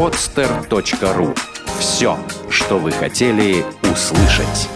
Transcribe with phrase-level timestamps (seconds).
[0.00, 1.36] podster.ru
[1.78, 2.16] Все,
[2.48, 4.70] что вы хотели услышать.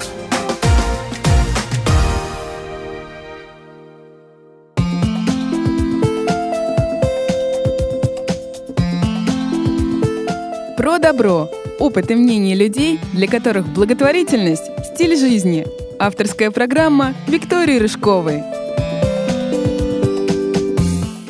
[10.76, 11.50] Про добро.
[11.78, 15.66] Опыт и мнение людей, для которых благотворительность– стиль жизни.
[15.98, 18.42] Авторская программа Виктории Рыжковой.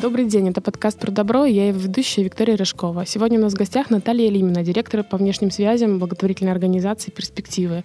[0.05, 3.07] Добрый день, это подкаст «Про добро», я его ведущая Виктория Рыжкова.
[3.07, 7.83] Сегодня у нас в гостях Наталья Лимина, директор по внешним связям благотворительной организации «Перспективы».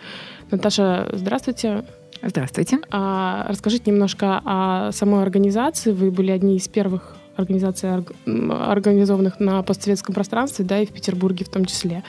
[0.51, 1.83] Наташа, здравствуйте.
[2.23, 2.81] Здравствуйте.
[2.91, 5.93] А, расскажите немножко о самой организации.
[5.93, 7.89] Вы были одни из первых организаций,
[8.27, 12.05] организованных на постсоветском пространстве, да, и в Петербурге в том числе.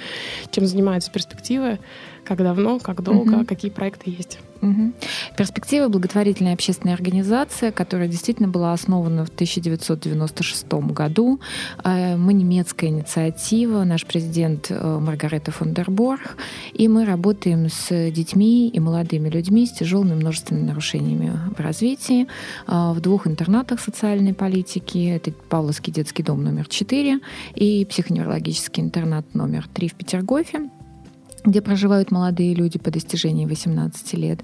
[0.52, 1.80] Чем занимаются перспективы,
[2.24, 3.46] как давно, как долго, угу.
[3.46, 4.40] какие проекты есть?
[4.62, 4.94] Угу.
[5.38, 11.40] Перспектива благотворительная общественная организация, которая действительно была основана в 1996 году.
[11.84, 16.38] Э, мы немецкая инициатива, наш президент э, Маргарета фон дер Борг,
[16.74, 22.28] и мы работаем с детьми и молодыми людьми с тяжелыми множественными нарушениями в развитии
[22.68, 25.10] э, в двух интернатах социальной политики.
[25.10, 27.20] Это Павловский детский дом номер 4
[27.56, 30.70] и психоневрологический интернат номер 3 в Петергофе
[31.44, 34.42] где проживают молодые люди по достижении 18 лет.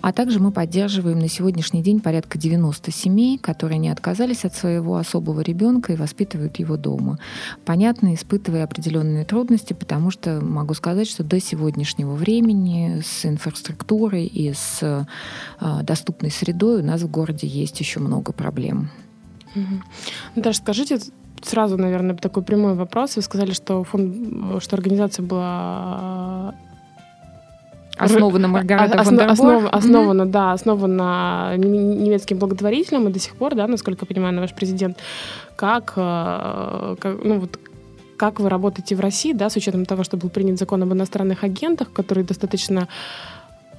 [0.00, 4.96] А также мы поддерживаем на сегодняшний день порядка 90 семей, которые не отказались от своего
[4.96, 7.18] особого ребенка и воспитывают его дома.
[7.64, 14.52] Понятно, испытывая определенные трудности, потому что могу сказать, что до сегодняшнего времени с инфраструктурой и
[14.52, 14.80] с
[15.60, 18.90] э, доступной средой у нас в городе есть еще много проблем.
[19.54, 20.42] Угу.
[20.42, 20.98] Даже скажите,
[21.46, 23.16] сразу, наверное, такой прямой вопрос.
[23.16, 26.54] Вы сказали, что, фонд, что организация была
[27.96, 30.30] Основана Маргарита Осно, основ, Основана, mm-hmm.
[30.30, 34.98] да, основана немецким благотворителем, и до сих пор, да, насколько я понимаю, ваш президент,
[35.56, 37.58] как, э, как ну, вот,
[38.16, 41.44] как вы работаете в России, да, с учетом того, что был принят закон об иностранных
[41.44, 42.88] агентах, который достаточно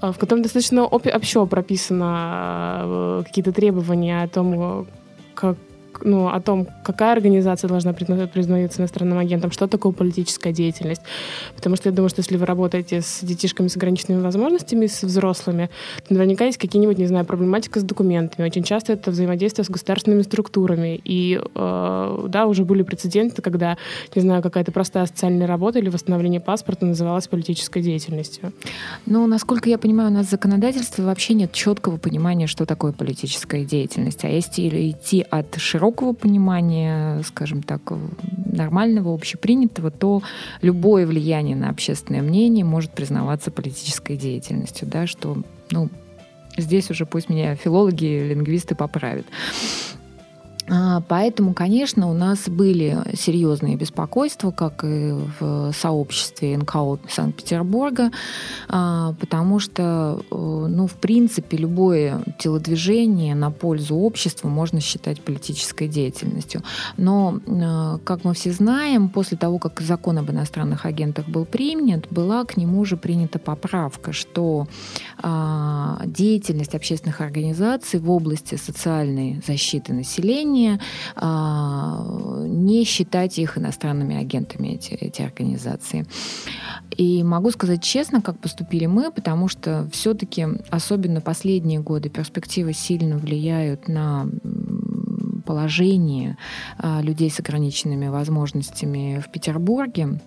[0.02, 4.88] э, в котором достаточно общо прописано э, какие-то требования о том,
[5.34, 5.58] как,
[6.04, 11.02] ну, о том, какая организация должна признаться иностранным агентом, что такое политическая деятельность.
[11.56, 15.70] Потому что я думаю, что если вы работаете с детишками с ограниченными возможностями, с взрослыми,
[16.08, 18.46] то наверняка есть какие-нибудь, не знаю, проблематика с документами.
[18.46, 21.00] Очень часто это взаимодействие с государственными структурами.
[21.04, 23.78] И, э, да, уже были прецеденты, когда,
[24.16, 28.52] не знаю, какая-то простая социальная работа или восстановление паспорта называлась политической деятельностью.
[29.06, 33.64] Ну, насколько я понимаю, у нас в законодательстве вообще нет четкого понимания, что такое политическая
[33.66, 34.24] деятельность.
[34.24, 37.82] А если идти от широкого широкого понимания, скажем так,
[38.46, 40.24] нормального, общепринятого, то
[40.62, 45.90] любое влияние на общественное мнение может признаваться политической деятельностью, да, что, ну,
[46.58, 49.28] здесь уже пусть меня филологи, лингвисты поправят.
[50.68, 58.12] А, поэтому, конечно, у нас были серьезные беспокойства, как и в сообществе НКО Санкт-Петербурга,
[58.68, 65.88] а, потому что, э, ну, в принципе, любое телодвижение на пользу обществу можно считать политической
[65.88, 66.64] деятельностью.
[66.98, 72.08] Но, э, как мы все знаем, после того, как закон об иностранных агентах был принят,
[72.10, 74.68] была к нему уже принята поправка, что
[75.22, 80.80] а, деятельность общественных организаций в области социальной защиты населения решение
[81.16, 82.04] а,
[82.48, 86.06] не считать их иностранными агентами, эти, эти организации.
[86.98, 93.18] И могу сказать честно, как поступили мы, потому что все-таки, особенно последние годы, перспективы сильно
[93.18, 94.28] влияют на
[95.46, 96.38] положение
[96.78, 100.20] а, людей с ограниченными возможностями в Петербурге.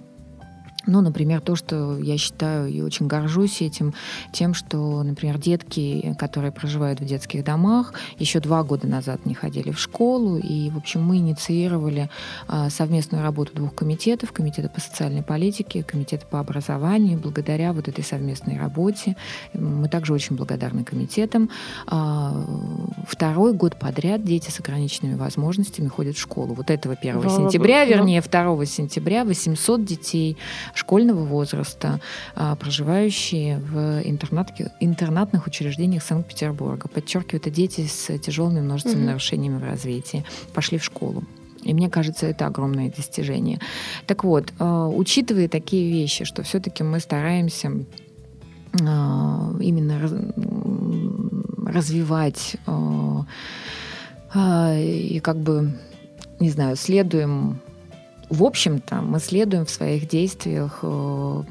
[0.89, 3.93] Ну, например, то, что я считаю и очень горжусь этим,
[4.33, 9.71] тем, что, например, детки, которые проживают в детских домах, еще два года назад не ходили
[9.71, 12.09] в школу, и, в общем, мы инициировали
[12.47, 17.19] а, совместную работу двух комитетов, комитета по социальной политике, комитета по образованию.
[17.19, 19.15] Благодаря вот этой совместной работе
[19.53, 21.51] мы также очень благодарны комитетам.
[21.87, 22.47] А,
[23.07, 26.55] второй год подряд дети с ограниченными возможностями ходят в школу.
[26.55, 30.39] Вот этого 1 сентября, вернее, 2 сентября 800 детей
[30.79, 32.01] школьного возраста,
[32.35, 34.01] а, проживающие в
[34.81, 36.89] интернатных учреждениях Санкт-Петербурга.
[36.89, 39.07] Подчеркиваю, это дети с тяжелыми множественными mm-hmm.
[39.07, 40.25] нарушениями в развитии.
[40.55, 41.25] Пошли в школу.
[41.65, 43.59] И мне кажется, это огромное достижение.
[44.07, 47.73] Так вот, а, учитывая такие вещи, что все-таки мы стараемся
[48.81, 50.01] а, именно
[51.67, 52.57] развивать
[54.35, 55.73] и как бы,
[56.39, 57.61] не знаю, следуем
[58.29, 61.43] в общем-то, мы следуем в своих действиях э,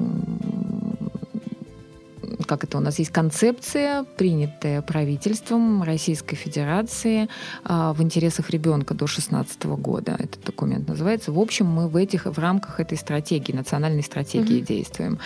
[2.46, 7.28] как это у нас есть концепция, принятая правительством Российской Федерации
[7.64, 10.16] а, в интересах ребенка до 16 года.
[10.18, 11.32] Этот документ называется.
[11.32, 14.66] В общем, мы в этих в рамках этой стратегии, национальной стратегии mm-hmm.
[14.66, 15.18] действуем.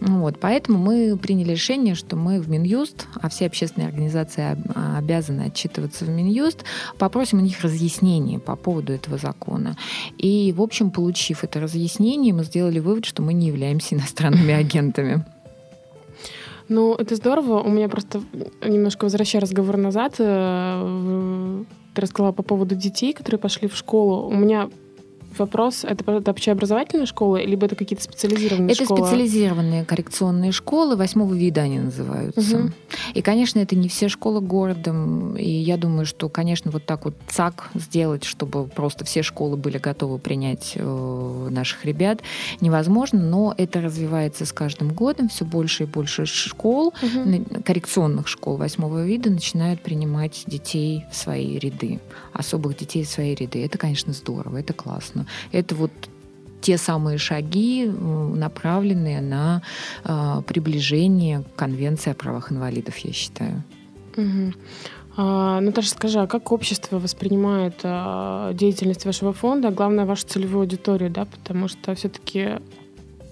[0.00, 4.56] Вот, поэтому мы приняли решение, что мы в Минюст, а все общественные организации
[4.96, 6.64] обязаны отчитываться в Минюст,
[6.98, 9.76] попросим у них разъяснений по поводу этого закона.
[10.18, 15.24] И, в общем, получив это разъяснение, мы сделали вывод, что мы не являемся иностранными агентами.
[16.68, 17.62] Ну, это здорово.
[17.62, 18.20] У меня просто
[18.62, 21.64] немножко возвращая разговор назад, э,
[21.94, 24.28] ты рассказала по поводу детей, которые пошли в школу.
[24.28, 24.68] У меня
[25.38, 29.00] вопрос, это, это общеобразовательная школа, либо это какие-то специализированные это школы?
[29.00, 32.58] Это специализированные коррекционные школы, восьмого вида они называются.
[32.58, 32.70] Угу.
[33.14, 34.94] И, конечно, это не все школы города,
[35.38, 39.78] и я думаю, что, конечно, вот так вот ЦАК сделать, чтобы просто все школы были
[39.78, 42.20] готовы принять э, наших ребят,
[42.60, 47.62] невозможно, но это развивается с каждым годом, все больше и больше школ, угу.
[47.64, 52.00] коррекционных школ восьмого вида начинают принимать детей в свои ряды,
[52.32, 53.64] особых детей в свои ряды.
[53.64, 55.25] Это, конечно, здорово, это классно.
[55.52, 55.92] Это вот
[56.60, 59.62] те самые шаги, направленные на
[60.04, 63.62] э, приближение Конвенции о правах инвалидов, я считаю.
[64.16, 64.52] Угу.
[65.18, 71.10] А, Наташа, скажи, а как общество воспринимает а, деятельность вашего фонда, главное, вашу целевую аудиторию,
[71.10, 72.58] да, потому что все-таки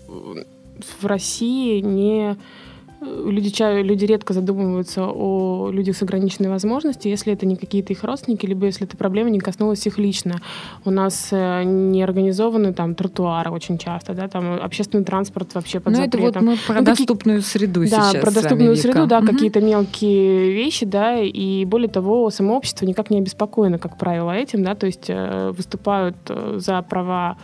[0.08, 2.36] в России не
[3.04, 8.46] люди, люди редко задумываются о людях с ограниченной возможностью, если это не какие-то их родственники,
[8.46, 10.40] либо если эта проблема не коснулась их лично.
[10.84, 15.92] У нас э, не организованы там тротуары очень часто, да, там общественный транспорт вообще под
[15.94, 16.28] Ну, запретом.
[16.28, 17.52] это вот мы про ну, доступную какие...
[17.52, 19.26] среду да, сейчас Да, про доступную среду, да, угу.
[19.26, 24.64] какие-то мелкие вещи, да, и более того, само общество никак не обеспокоено, как правило, этим,
[24.64, 27.36] да, то есть э, выступают э, за права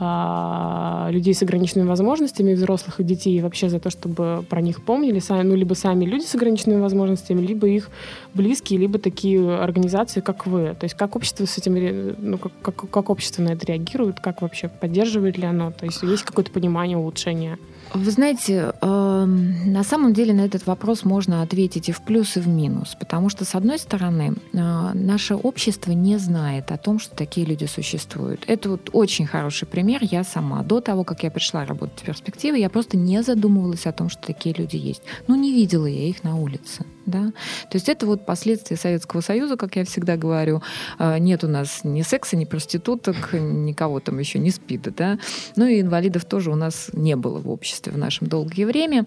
[0.00, 5.18] людей с ограниченными возможностями, взрослых и детей, и вообще за то, чтобы про них помнили,
[5.18, 7.90] сами, ну, либо сами люди с ограниченными возможностями, либо их
[8.34, 10.74] близкие, либо такие организации, как вы.
[10.78, 14.42] То есть как общество с этим, ну, как, как, как общество на это реагирует, как
[14.42, 15.70] вообще поддерживает ли оно?
[15.70, 17.58] То есть есть какое-то понимание улучшения?
[17.94, 22.40] Вы знаете, э, на самом деле на этот вопрос можно ответить и в плюс, и
[22.40, 22.96] в минус.
[22.98, 27.66] Потому что, с одной стороны, э, наше общество не знает о том, что такие люди
[27.66, 28.44] существуют.
[28.46, 30.00] Это вот очень хороший пример.
[30.02, 30.62] Я сама.
[30.62, 34.26] До того, как я пришла работать в перспективе, я просто не задумывалась о том, что
[34.26, 35.02] такие люди есть.
[35.28, 36.84] Ну, не видела я их на улице.
[37.06, 37.32] Да?
[37.70, 40.62] То есть это вот последствия Советского Союза, как я всегда говорю.
[40.98, 44.82] Э, нет у нас ни секса, ни проституток, никого там еще не спит.
[44.96, 45.18] Да?
[45.56, 49.06] Ну и инвалидов тоже у нас не было в обществе в нашем долгое время.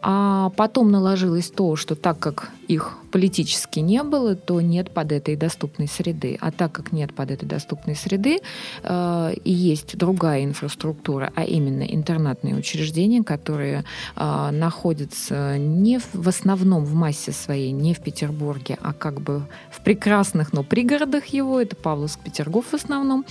[0.00, 5.34] А потом наложилось то, что так как их политически не было, то нет под этой
[5.34, 6.38] доступной среды.
[6.40, 8.38] А так как нет под этой доступной среды,
[8.82, 13.84] э, и есть другая инфраструктура, а именно интернатные учреждения, которые
[14.14, 19.42] э, находятся не в, в основном в массе своей, не в Петербурге, а как бы
[19.70, 23.24] в прекрасных, но пригородах его, это Павловск, Петергоф в основном,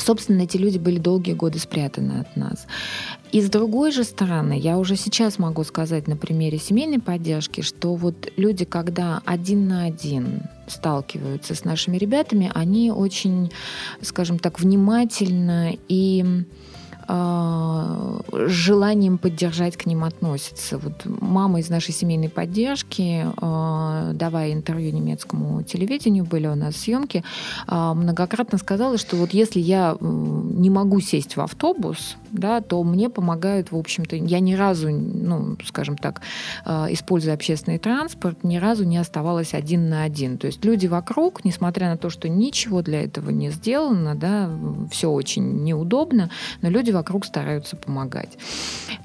[0.00, 2.66] Собственно, эти люди были долгие годы спрятаны от нас.
[3.32, 7.94] И с другой же стороны, я уже сейчас могу сказать на примере семейной поддержки, что
[7.94, 13.52] вот люди, когда один на один сталкиваются с нашими ребятами, они очень,
[14.02, 16.44] скажем так, внимательно и
[17.10, 20.78] с желанием поддержать к ним относятся.
[20.78, 27.24] Вот мама из нашей семейной поддержки, а, давая интервью немецкому телевидению, были у нас съемки,
[27.66, 33.08] а, многократно сказала, что вот если я не могу сесть в автобус, да, то мне
[33.10, 36.20] помогают, в общем-то, я ни разу, ну, скажем так,
[36.64, 40.38] используя общественный транспорт, ни разу не оставалась один на один.
[40.38, 44.48] То есть люди вокруг, несмотря на то, что ничего для этого не сделано, да,
[44.92, 46.30] все очень неудобно,
[46.62, 48.38] но люди вокруг стараются помогать.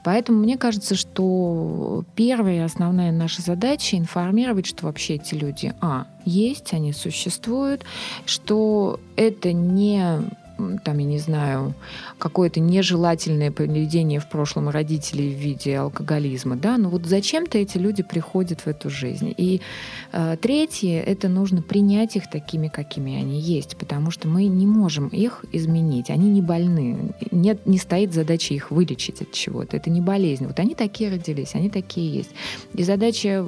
[0.04, 6.74] Поэтому мне кажется, что первая основная наша задача информировать, что вообще эти люди, а, есть,
[6.74, 7.84] они существуют,
[8.26, 10.22] что это не
[10.84, 11.74] там, я не знаю,
[12.18, 18.04] какое-то нежелательное поведение в прошлом родителей в виде алкоголизма, да, но вот зачем-то эти люди
[18.04, 19.34] приходят в эту жизнь.
[19.38, 19.62] И
[20.12, 25.08] э, третье, это нужно принять их такими, какими они есть, потому что мы не можем
[25.08, 30.02] их изменить, они не больны, нет, не стоит задача их вылечить от чего-то, это не
[30.02, 30.46] болезнь.
[30.46, 32.32] Вот они такие родились, они такие есть.
[32.74, 33.46] И задача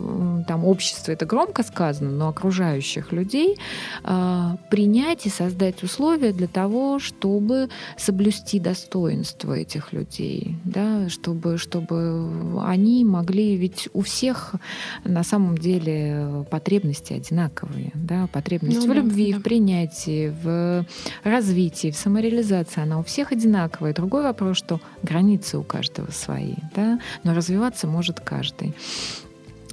[0.47, 3.57] там общества, это громко сказано, но окружающих людей
[4.03, 12.61] э, принять и создать условия для того, чтобы соблюсти достоинство этих людей, да, чтобы, чтобы
[12.63, 14.55] они могли, ведь у всех
[15.03, 19.39] на самом деле потребности одинаковые, да, потребность ну, в любви, да.
[19.39, 20.85] в принятии, в
[21.23, 23.93] развитии, в самореализации, она у всех одинаковая.
[23.93, 28.75] Другой вопрос, что границы у каждого свои, да, но развиваться может каждый.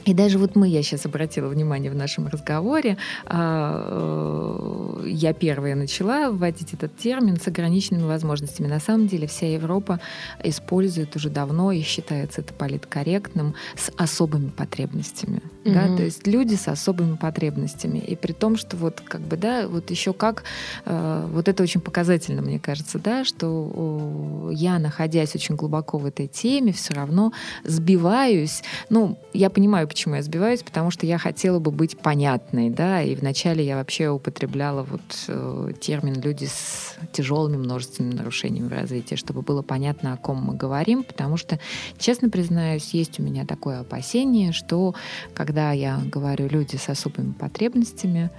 [0.05, 2.97] И даже вот мы, я сейчас обратила внимание в нашем разговоре,
[3.27, 8.67] а, э, я первая начала вводить этот термин с ограниченными возможностями.
[8.67, 10.01] На самом деле вся Европа
[10.43, 15.41] использует уже давно и считается это политкорректным с особыми потребностями.
[15.65, 15.73] Mm-hmm.
[15.73, 15.97] Да?
[15.97, 17.99] То есть люди с особыми потребностями.
[17.99, 20.45] И при том, что вот как бы, да, вот еще как,
[20.85, 26.27] э, вот это очень показательно, мне кажется, да, что я, находясь очень глубоко в этой
[26.27, 27.33] теме, все равно
[27.65, 28.63] сбиваюсь.
[28.91, 33.15] Ну, я понимаю, почему я сбиваюсь, потому что я хотела бы быть понятной, да, и
[33.15, 39.63] вначале я вообще употребляла вот э, термин «люди с тяжелыми множественными нарушениями развития», чтобы было
[39.63, 41.61] понятно, о ком мы говорим, потому что,
[41.97, 44.97] честно признаюсь, есть у меня такое опасение, что
[45.33, 48.33] когда я говорю «люди с особыми потребностями»,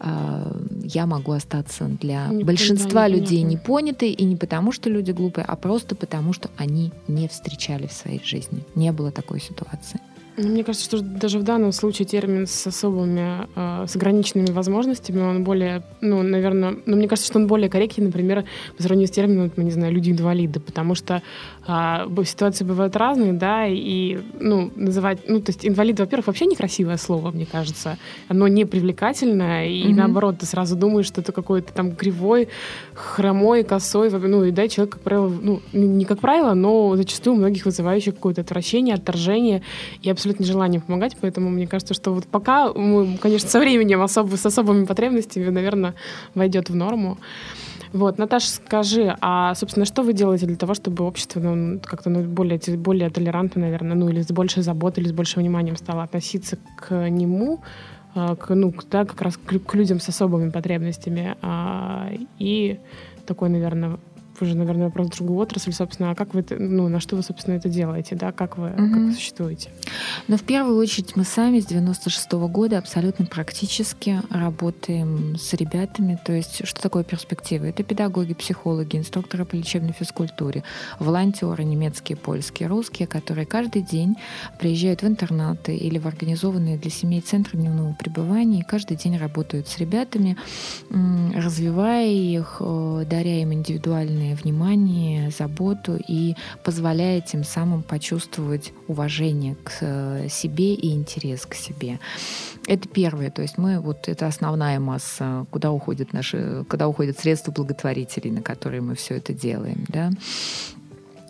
[0.00, 5.10] э, я могу остаться для не большинства не людей непонятой, и не потому, что люди
[5.10, 8.64] глупые, а просто потому, что они не встречали в своей жизни.
[8.74, 10.00] Не было такой ситуации.
[10.36, 15.20] Ну, мне кажется, что даже в данном случае термин с особыми, э, с ограниченными возможностями,
[15.20, 18.44] он более, ну, наверное, ну, мне кажется, что он более корректен, например,
[18.76, 21.22] по сравнению с термином, мы не знаю, люди-инвалиды, потому что
[21.66, 26.96] э, ситуации бывают разные, да, и, ну, называть, ну, то есть инвалид, во-первых, вообще некрасивое
[26.96, 29.94] слово, мне кажется, оно не привлекательное, и mm-hmm.
[29.94, 32.48] наоборот, ты сразу думаешь, что это какой-то там кривой,
[32.94, 37.38] хромой, косой, ну, и да, человек, как правило, ну, не как правило, но зачастую у
[37.38, 39.62] многих вызывающий какое-то отвращение, отторжение,
[40.02, 44.36] и абсолютно желание помогать, поэтому мне кажется, что вот пока, мы, конечно, со временем особо,
[44.36, 45.94] с особыми потребностями, наверное,
[46.34, 47.18] войдет в норму.
[47.92, 52.22] Вот, Наташа, скажи, а, собственно, что вы делаете для того, чтобы общество ну, как-то ну,
[52.22, 56.58] более, более толерантно, наверное, ну, или с большей заботой, или с большим вниманием стало относиться
[56.76, 57.60] к нему,
[58.14, 62.78] а, к, ну, да, как раз к, к людям с особыми потребностями, а, и
[63.26, 63.98] такой, наверное,
[64.42, 67.54] уже, наверное, вопрос в другую отрасль, собственно, а как вы, ну, на что вы, собственно,
[67.54, 68.76] это делаете, да, как вы, угу.
[68.76, 69.70] как вы существуете?
[70.28, 76.18] Но в первую очередь мы сами с 96 -го года абсолютно практически работаем с ребятами,
[76.24, 77.64] то есть что такое перспектива?
[77.66, 80.62] Это педагоги, психологи, инструкторы по лечебной физкультуре,
[80.98, 84.16] волонтеры немецкие, польские, русские, которые каждый день
[84.58, 89.68] приезжают в интернаты или в организованные для семей центры дневного пребывания и каждый день работают
[89.68, 90.36] с ребятами,
[91.34, 96.34] развивая их, э, даря им индивидуальные внимание, заботу и
[96.64, 101.98] позволяет тем самым почувствовать уважение к э, себе и интерес к себе.
[102.66, 107.52] Это первое, то есть мы вот это основная масса, куда уходят наши, куда уходят средства
[107.52, 110.10] благотворителей, на которые мы все это делаем, да.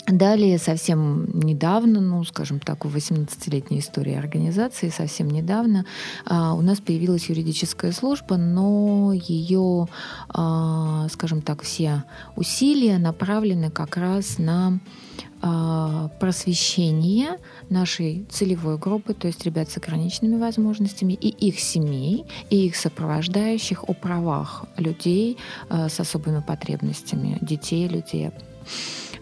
[0.09, 5.87] Далее, совсем недавно, ну, скажем так, в 18-летней истории организации, совсем недавно
[6.27, 9.87] а, у нас появилась юридическая служба, но ее,
[10.29, 12.03] а, скажем так, все
[12.35, 14.81] усилия направлены как раз на
[15.41, 17.39] а, просвещение
[17.71, 23.89] нашей целевой группы, то есть ребят с ограниченными возможностями, и их семей, и их сопровождающих
[23.89, 25.39] о правах людей
[25.71, 28.31] с особыми потребностями, детей, людей.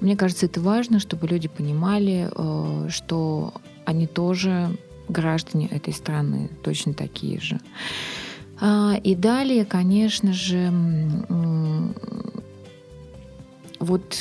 [0.01, 3.55] Мне кажется, это важно, чтобы люди понимали, э, что
[3.85, 4.77] они тоже
[5.09, 7.61] граждане этой страны, точно такие же.
[8.61, 10.73] А, и далее, конечно же,
[13.79, 14.17] вот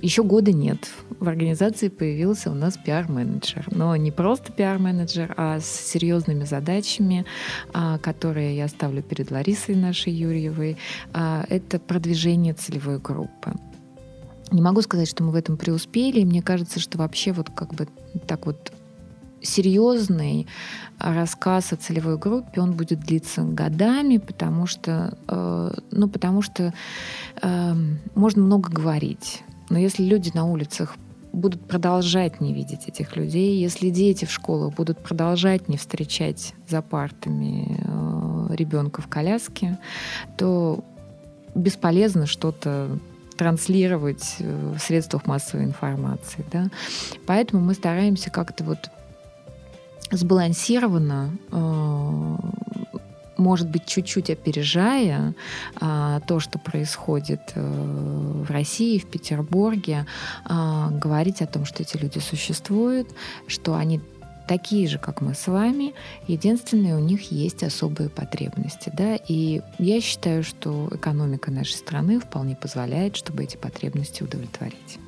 [0.00, 0.88] еще года нет.
[1.18, 3.66] В организации появился у нас пиар-менеджер.
[3.70, 7.26] Но не просто пиар-менеджер, а с серьезными задачами,
[7.72, 10.76] а, которые я ставлю перед Ларисой нашей Юрьевой.
[11.12, 13.52] А, это продвижение целевой группы.
[14.50, 16.24] Не могу сказать, что мы в этом преуспели.
[16.24, 17.88] Мне кажется, что вообще вот как бы
[18.26, 18.72] так вот
[19.40, 20.46] серьезный
[20.98, 26.74] рассказ о целевой группе, он будет длиться годами, потому что, э, ну, потому что
[27.40, 27.74] э,
[28.14, 29.42] можно много говорить.
[29.70, 30.96] Но если люди на улицах
[31.32, 36.82] будут продолжать не видеть этих людей, если дети в школах будут продолжать не встречать за
[36.82, 39.78] партами э, ребенка в коляске,
[40.36, 40.84] то
[41.54, 42.98] бесполезно что-то
[43.38, 46.44] транслировать э, в средствах массовой информации.
[46.52, 46.68] Да?
[47.26, 48.90] Поэтому мы стараемся как-то вот
[50.10, 52.36] сбалансированно э,
[53.38, 55.34] может быть, чуть-чуть опережая
[55.80, 60.06] а, то, что происходит а, в России, в Петербурге,
[60.44, 63.08] а, говорить о том, что эти люди существуют,
[63.46, 64.00] что они
[64.48, 65.94] такие же, как мы с вами.
[66.26, 68.90] Единственное, у них есть особые потребности.
[68.92, 69.16] Да?
[69.28, 74.98] И я считаю, что экономика нашей страны вполне позволяет, чтобы эти потребности удовлетворить.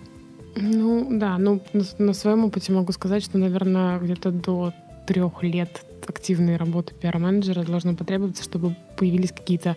[0.56, 1.62] Ну да, ну
[1.98, 4.72] на, своем опыте могу сказать, что, наверное, где-то до
[5.06, 9.76] трех лет активной работы пиар-менеджера должно потребоваться, чтобы появились какие-то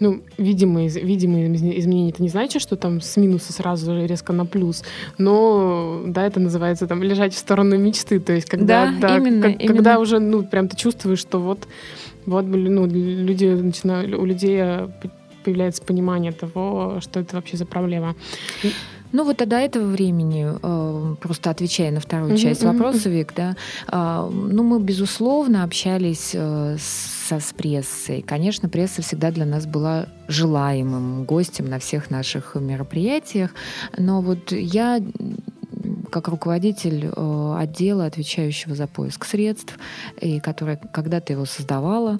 [0.00, 2.10] ну, видимые, видимые изменения.
[2.10, 4.82] Это не значит, что там с минуса сразу резко на плюс,
[5.18, 8.20] но да, это называется там лежать в сторону мечты.
[8.20, 9.74] То есть когда, да, да, именно, как, именно.
[9.74, 11.66] когда уже ну, прям ты чувствуешь, что вот,
[12.26, 14.88] вот ну, люди начинают, у людей э,
[15.44, 18.14] появляется понимание того, что это вообще за проблема.
[19.12, 23.56] Ну вот до этого времени, э, просто отвечая на вторую mm-hmm, часть вопроса, Вик, да,
[23.90, 28.22] э, ну мы, безусловно, общались э, со, с прессой.
[28.22, 33.50] Конечно, пресса всегда для нас была желаемым гостем на всех наших мероприятиях,
[33.96, 35.00] но вот я
[36.10, 39.78] как руководитель отдела, отвечающего за поиск средств,
[40.20, 42.18] и которая когда-то его создавала,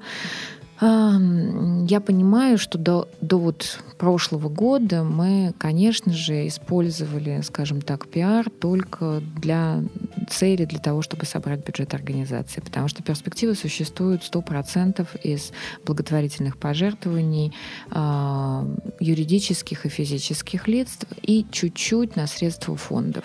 [0.81, 8.51] я понимаю, что до, до вот прошлого года мы, конечно же, использовали, скажем так, пиар
[8.51, 9.83] только для
[10.29, 15.53] цели, для того, чтобы собрать бюджет организации, потому что перспективы существуют 100% из
[15.87, 17.55] благотворительных пожертвований
[17.91, 23.25] э, юридических и физических лиц и чуть-чуть на средства фондов.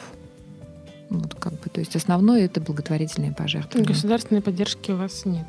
[1.10, 3.86] Вот как бы, то есть основное это благотворительные пожертвования.
[3.86, 5.46] Государственной поддержки у вас нет.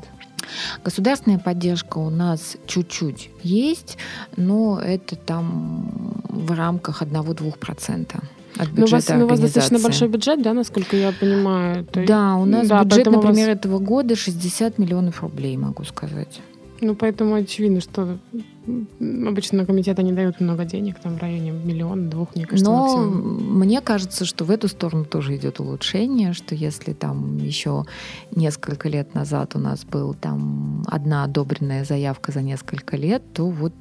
[0.83, 3.97] Государственная поддержка у нас чуть-чуть есть,
[4.37, 8.23] но это там в рамках 1-2%
[8.55, 11.85] от бюджета но у вас, но у вас достаточно большой бюджет, да, насколько я понимаю?
[11.85, 13.57] То да, у нас да, бюджет, например, вас...
[13.57, 16.39] этого года 60 миллионов рублей, могу сказать.
[16.81, 18.17] Ну, поэтому очевидно, что
[19.27, 23.59] обычно комитеты не дают много денег, там в районе миллиона, двух, мне кажется, Но максимум.
[23.59, 27.85] мне кажется, что в эту сторону тоже идет улучшение, что если там еще
[28.35, 33.73] несколько лет назад у нас был там одна одобренная заявка за несколько лет, то вот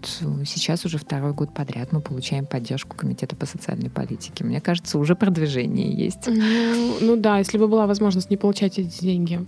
[0.45, 4.45] сейчас уже второй год подряд мы получаем поддержку Комитета по социальной политике.
[4.45, 6.27] Мне кажется, уже продвижение есть.
[6.27, 9.45] Ну, ну да, если бы была возможность не получать эти деньги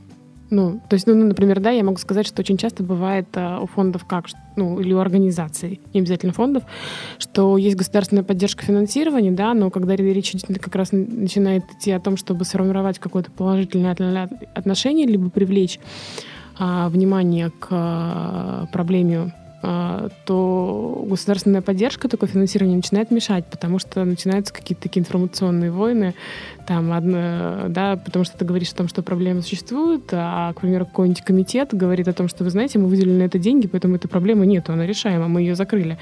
[0.55, 3.61] ну, то есть, ну, ну, например, да, я могу сказать, что очень часто бывает а,
[3.61, 6.63] у фондов как, ну, или у организаций, не обязательно фондов,
[7.19, 12.17] что есть государственная поддержка финансирования, да, но когда речь как раз начинает идти о том,
[12.17, 15.81] чтобы сформировать какое-то положительное отношение, либо привлечь
[16.57, 19.33] а, внимание к а, проблеме
[20.25, 26.15] то государственная поддержка, такое финансирование начинает мешать, потому что начинаются какие-то такие информационные войны,
[26.67, 30.87] там, одно, да, потому что ты говоришь о том, что проблемы существуют, а, к примеру,
[30.87, 34.09] какой-нибудь комитет говорит о том, что, вы знаете, мы выделили на это деньги, поэтому этой
[34.09, 35.99] проблемы нету, она решаема, мы ее закрыли.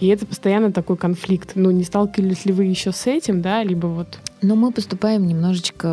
[0.00, 1.52] И это постоянно такой конфликт.
[1.54, 4.18] Ну, не сталкивались ли вы еще с этим, да, либо вот...
[4.42, 5.88] Ну, мы поступаем немножечко,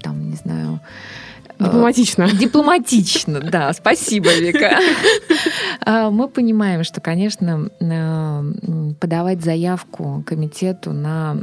[0.00, 0.80] там, не знаю,
[1.58, 2.22] Дипломатично.
[2.22, 3.72] Э, дипломатично, да.
[3.72, 4.78] Спасибо, Вика.
[5.84, 7.68] Э, мы понимаем, что, конечно,
[9.00, 11.42] подавать заявку комитету на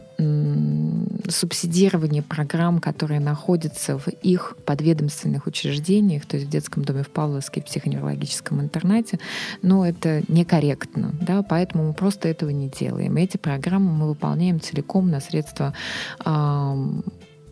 [1.28, 7.62] субсидирование программ, которые находятся в их подведомственных учреждениях, то есть в детском доме в Павловске,
[7.62, 9.20] в психоневрологическом интернате,
[9.62, 13.18] ну, это некорректно, да, поэтому мы просто этого не делаем.
[13.18, 15.74] эти программы мы выполняем целиком на средства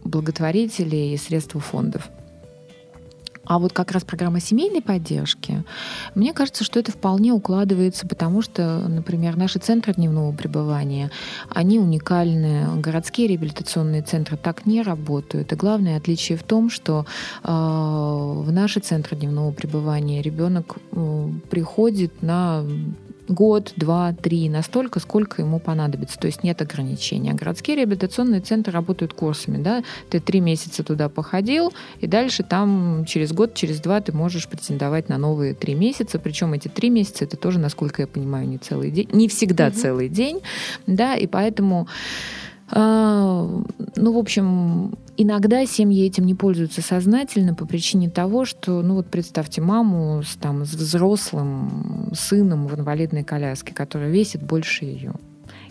[0.03, 2.09] благотворителей и средства фондов.
[3.45, 5.63] А вот как раз программа семейной поддержки,
[6.15, 11.11] мне кажется, что это вполне укладывается, потому что, например, наши центры дневного пребывания,
[11.49, 12.79] они уникальны.
[12.81, 15.51] Городские реабилитационные центры так не работают.
[15.51, 17.05] И главное отличие в том, что
[17.43, 22.63] э, в наши центры дневного пребывания ребенок э, приходит на
[23.27, 26.19] год, два, три, настолько, сколько ему понадобится.
[26.19, 27.31] То есть нет ограничения.
[27.31, 29.61] А городские реабилитационные центры работают курсами.
[29.61, 29.83] Да?
[30.09, 35.09] Ты три месяца туда походил, и дальше там через год, через два ты можешь претендовать
[35.09, 36.19] на новые три месяца.
[36.19, 39.75] Причем эти три месяца это тоже, насколько я понимаю, не целый день, не всегда угу.
[39.75, 40.41] целый день.
[40.87, 41.15] Да?
[41.15, 41.87] И поэтому
[42.71, 49.07] ну, в общем, иногда семьи этим не пользуются сознательно по причине того, что, ну вот
[49.07, 55.13] представьте маму с, там, с взрослым сыном в инвалидной коляске, который весит больше ее.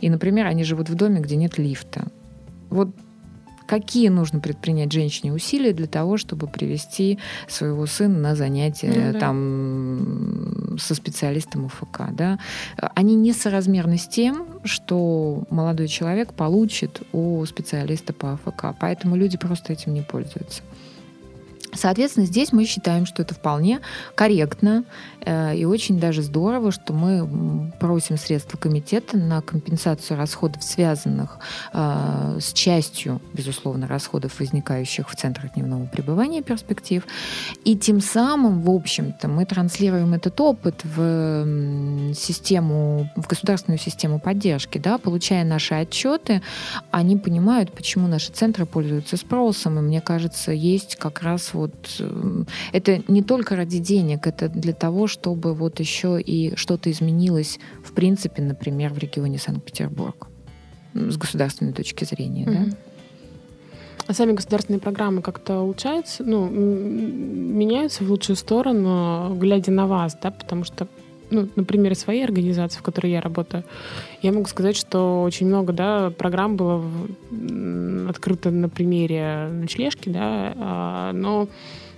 [0.01, 2.07] И, например, они живут в доме, где нет лифта.
[2.71, 2.91] Вот
[3.73, 9.19] какие нужно предпринять женщине усилия для того, чтобы привести своего сына на занятия ну, да.
[9.19, 12.39] там со специалистом УФК, да?
[12.77, 19.73] Они несоразмерны с тем, что молодой человек получит у специалиста по АФК, поэтому люди просто
[19.73, 20.61] этим не пользуются.
[21.75, 23.81] Соответственно, здесь мы считаем, что это вполне
[24.15, 24.85] корректно
[25.25, 31.39] и очень даже здорово, что мы просим средства комитета на компенсацию расходов, связанных
[31.73, 37.05] э, с частью, безусловно, расходов, возникающих в центрах дневного пребывания перспектив.
[37.65, 44.79] И тем самым, в общем-то, мы транслируем этот опыт в систему, в государственную систему поддержки,
[44.79, 46.43] да, получая наши отчеты,
[46.91, 52.45] они понимают, почему наши центры пользуются спросом, и мне кажется, есть как раз вот э,
[52.73, 57.93] это не только ради денег, это для того, чтобы вот еще и что-то изменилось, в
[57.93, 60.29] принципе, например, в регионе Санкт-Петербург
[60.95, 62.71] с государственной точки зрения, mm-hmm.
[62.71, 62.77] да.
[64.09, 70.33] А сами государственные программы как-то улучшаются, ну, меняются в лучшую сторону, глядя на вас, да,
[70.33, 70.89] потому что
[71.31, 73.65] ну, на примере своей организации, в которой я работаю,
[74.21, 76.85] я могу сказать, что очень много да, программ было
[78.09, 81.49] открыто на примере ночлежки, да, а, но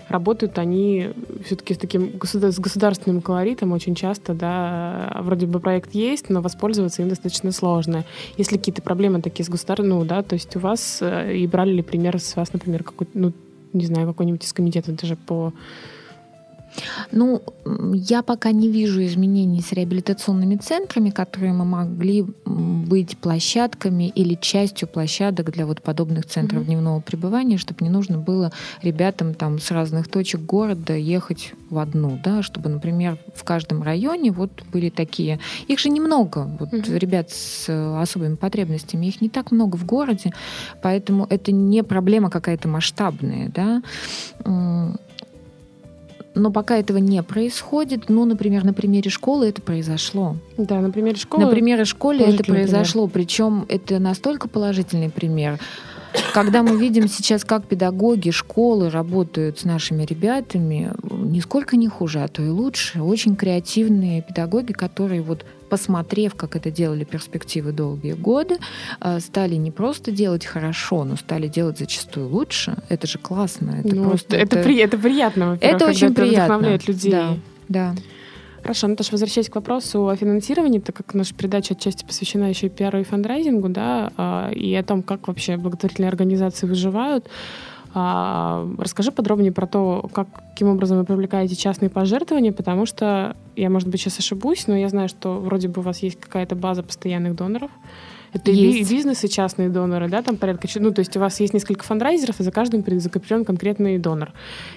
[0.09, 1.11] работают они
[1.45, 7.03] все-таки с таким с государственным колоритом очень часто, да, вроде бы проект есть, но воспользоваться
[7.03, 8.05] им достаточно сложно.
[8.37, 11.73] Если какие-то проблемы такие с государственным, ну, да, то есть у вас, э, и брали
[11.73, 13.33] ли пример с вас, например, какой-то, ну,
[13.73, 15.53] не знаю, какой-нибудь из комитета даже по
[17.13, 17.43] ну,
[17.95, 24.89] я пока не вижу изменений с реабилитационными центрами, которые мы могли быть площадками или частью
[24.89, 26.67] площадок для вот подобных центров mm-hmm.
[26.67, 32.19] дневного пребывания, чтобы не нужно было ребятам там с разных точек города ехать в одну,
[32.23, 35.41] да, чтобы, например, в каждом районе вот были такие.
[35.69, 36.99] Их же немного, вот mm-hmm.
[36.99, 37.69] ребят с
[38.01, 40.33] особыми потребностями, их не так много в городе,
[40.83, 43.83] поэтому это не проблема какая-то масштабная, да
[46.35, 50.37] но пока этого не происходит, ну, например, на примере школы это произошло.
[50.57, 51.45] Да, на примере школы.
[51.45, 53.27] На примере школы это произошло, пример.
[53.27, 55.59] причем это настолько положительный пример.
[56.33, 62.29] Когда мы видим сейчас, как педагоги школы работают с нашими ребятами, нисколько не хуже, а
[62.29, 63.03] то и лучше.
[63.03, 68.59] Очень креативные педагоги, которые вот посмотрев, как это делали перспективы долгие годы,
[69.01, 72.77] э, стали не просто делать хорошо, но стали делать зачастую лучше.
[72.89, 73.81] Это же классно.
[73.85, 75.59] Это ну, просто это, это, при, это приятно.
[75.61, 76.45] Это очень это приятно.
[76.45, 77.11] вдохновляет людей.
[77.11, 77.37] Да,
[77.69, 77.95] да.
[78.63, 82.71] Хорошо, Наташа, возвращаясь к вопросу о финансировании, так как наша передача отчасти посвящена еще и
[82.71, 87.27] пиару и фандрайзингу, да, а, и о том, как вообще благотворительные организации выживают,
[87.95, 93.89] расскажи подробнее про то, как, каким образом вы привлекаете частные пожертвования, потому что я, может
[93.89, 97.37] быть, сейчас ошибусь, но я знаю, что вроде бы у вас есть какая-то база постоянных
[97.37, 97.71] доноров.
[98.35, 98.91] Это есть.
[98.91, 100.67] и бизнес, и частные доноры, да, там порядка...
[100.81, 104.33] Ну, то есть у вас есть несколько фандрайзеров, и за каждым закреплен конкретный донор.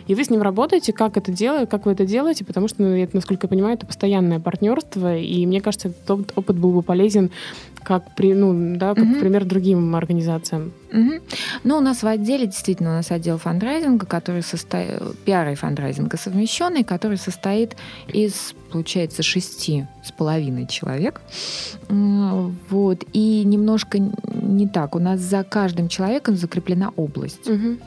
[0.06, 2.89] И вы с ним работаете, как это делаете, как вы это делаете, потому что, ну,
[2.89, 7.32] это, насколько я понимаю, это постоянное партнерство, и мне кажется, этот опыт был бы полезен
[7.88, 9.19] как, при, ну, да, как угу.
[9.21, 10.73] пример другим организациям.
[10.91, 11.12] Угу.
[11.63, 16.17] Ну, у нас в отделе действительно у нас отдел фандрайзинга, который состоит, пиара и фандрайзинга
[16.17, 17.78] совмещенный, который состоит
[18.10, 21.21] из, получается, шести с половиной человек.
[21.88, 23.06] Вот.
[23.13, 24.93] И немножко не так.
[24.93, 27.50] У нас за каждым человеком закреплена область.
[27.50, 27.78] Угу.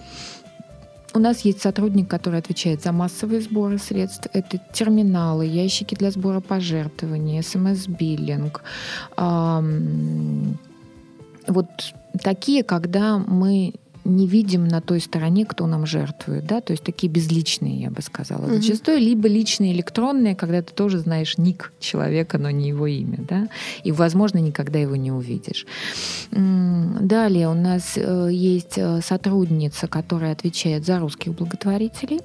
[1.12, 4.28] У нас есть сотрудник, который отвечает за массовые сборы средств.
[4.32, 8.62] Это терминалы, ящики для сбора пожертвований, смс-биллинг.
[11.48, 11.66] Вот
[12.22, 17.10] такие, когда мы не видим на той стороне, кто нам жертвует, да, то есть такие
[17.10, 18.60] безличные, я бы сказала, mm-hmm.
[18.60, 23.48] зачастую, либо личные электронные, когда ты тоже знаешь ник человека, но не его имя, да,
[23.84, 25.66] и, возможно, никогда его не увидишь.
[26.30, 32.20] Далее у нас э, есть э, сотрудница, которая отвечает за русских благотворителей.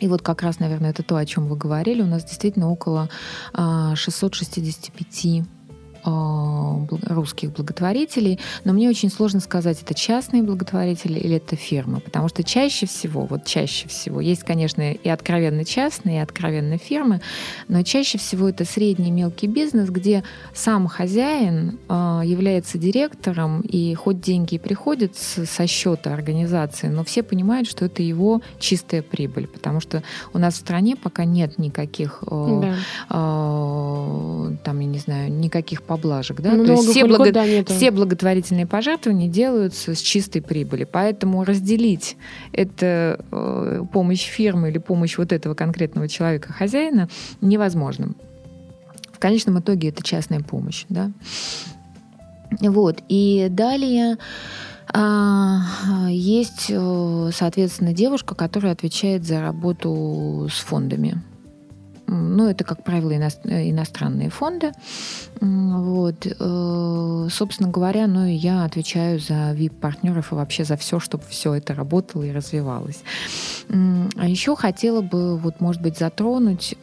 [0.00, 2.02] И вот как раз, наверное, это то, о чем вы говорили.
[2.02, 3.10] У нас действительно около
[3.52, 5.59] 665 а, а,
[6.04, 12.42] русских благотворителей, но мне очень сложно сказать, это частные благотворители или это фирмы, потому что
[12.42, 17.20] чаще всего, вот чаще всего, есть, конечно, и откровенно частные, и откровенно фирмы,
[17.68, 24.20] но чаще всего это средний мелкий бизнес, где сам хозяин э, является директором, и хоть
[24.20, 29.80] деньги и приходят со счета организации, но все понимают, что это его чистая прибыль, потому
[29.80, 32.74] что у нас в стране пока нет никаких, э, да.
[33.10, 36.40] э, там, я не знаю, никаких поблажек.
[36.40, 36.50] Да?
[36.50, 37.64] То есть все, благо...
[37.66, 40.84] все благотворительные пожертвования делаются с чистой прибыли.
[40.84, 42.16] Поэтому разделить
[42.52, 47.08] это э, помощь фирмы или помощь вот этого конкретного человека, хозяина,
[47.40, 48.12] невозможно.
[49.12, 50.84] В конечном итоге это частная помощь.
[50.88, 51.10] Да?
[52.60, 53.02] Вот.
[53.08, 54.16] И далее
[54.94, 61.20] а, есть, э, соответственно, девушка, которая отвечает за работу с фондами
[62.12, 64.72] ну, это, как правило, иностранные фонды.
[65.40, 66.26] Вот.
[66.26, 71.72] Э, собственно говоря, ну, я отвечаю за VIP-партнеров и вообще за все, чтобы все это
[71.72, 73.02] работало и развивалось.
[73.68, 76.76] А еще хотела бы, вот, может быть, затронуть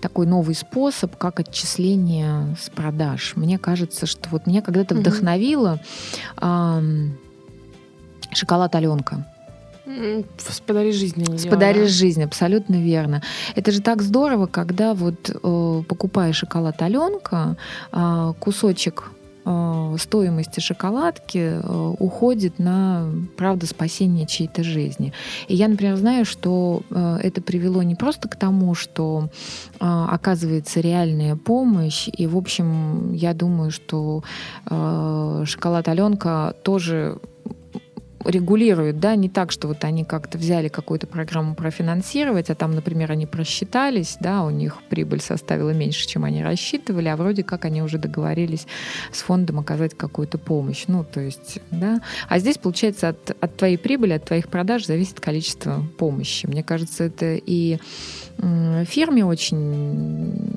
[0.00, 3.32] такой новый способ, как отчисление с продаж.
[3.36, 5.00] Мне кажется, что вот меня когда-то угу.
[5.00, 5.80] вдохновило
[8.32, 9.26] шоколад Аленка.
[10.36, 11.36] С подари жизни.
[11.36, 13.22] С подари жизни, абсолютно верно.
[13.54, 17.56] Это же так здорово, когда вот э, покупаешь шоколад Аленка,
[17.92, 19.10] э, кусочек
[19.50, 25.14] Э, стоимости шоколадки э, уходит на, правда, спасение чьей-то жизни.
[25.46, 29.30] И я, например, знаю, что э, это привело не просто к тому, что
[29.80, 34.24] оказывается реальная помощь, и, в общем, я думаю, что
[34.66, 37.18] шоколад Аленка тоже
[38.28, 43.10] регулируют, да, не так, что вот они как-то взяли какую-то программу профинансировать, а там, например,
[43.10, 47.82] они просчитались, да, у них прибыль составила меньше, чем они рассчитывали, а вроде как они
[47.82, 48.66] уже договорились
[49.12, 50.84] с фондом оказать какую-то помощь.
[50.88, 52.00] Ну, то есть, да.
[52.28, 56.46] А здесь, получается, от, от твоей прибыли, от твоих продаж зависит количество помощи.
[56.46, 57.78] Мне кажется, это и
[58.86, 60.52] фирме очень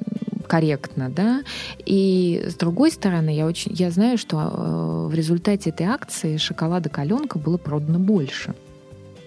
[0.52, 1.44] корректно, да.
[1.86, 6.90] И с другой стороны, я очень, я знаю, что э, в результате этой акции шоколада
[6.90, 8.54] Каленка было продано больше.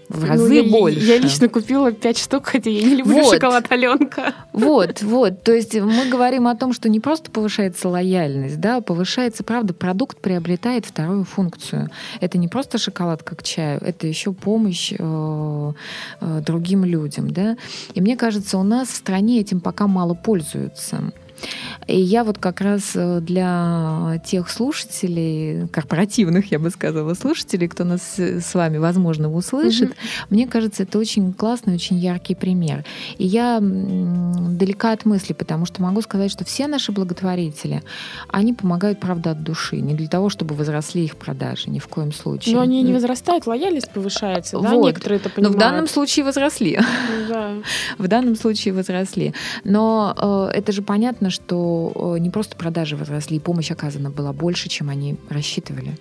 [0.08, 1.00] В ну, разы я, больше.
[1.00, 3.34] Я лично купила пять штук, хотя я не люблю вот.
[3.34, 4.34] шоколад Аленка.
[4.52, 5.42] Вот, вот.
[5.42, 10.20] То есть мы говорим о том, что не просто повышается лояльность, да, повышается, правда, продукт
[10.20, 11.90] приобретает вторую функцию.
[12.20, 15.72] Это не просто шоколад как чаю, это еще помощь э,
[16.20, 17.56] э, другим людям, да.
[17.94, 21.12] И мне кажется, у нас в стране этим пока мало пользуются.
[21.86, 27.84] И я вот как раз э, для тех слушателей, корпоративных, я бы сказала, слушателей, кто
[27.84, 29.94] нас с вами, возможно, услышит, mm
[30.30, 32.84] мне кажется, это очень классный, очень яркий пример.
[33.18, 37.82] И я далека от мысли, потому что могу сказать, что все наши благотворители,
[38.28, 42.12] они помогают, правда, от души, не для того, чтобы возросли их продажи, ни в коем
[42.12, 42.54] случае.
[42.54, 44.86] Но они не возрастают, лояльность повышается, да, вот.
[44.86, 45.56] некоторые это понимают.
[45.56, 46.78] Но в данном случае возросли.
[47.28, 47.52] Да.
[47.98, 49.34] В данном случае возросли.
[49.64, 54.68] Но э, это же понятно, что э, не просто продажи возросли, помощь оказана была больше,
[54.68, 55.96] чем они рассчитывали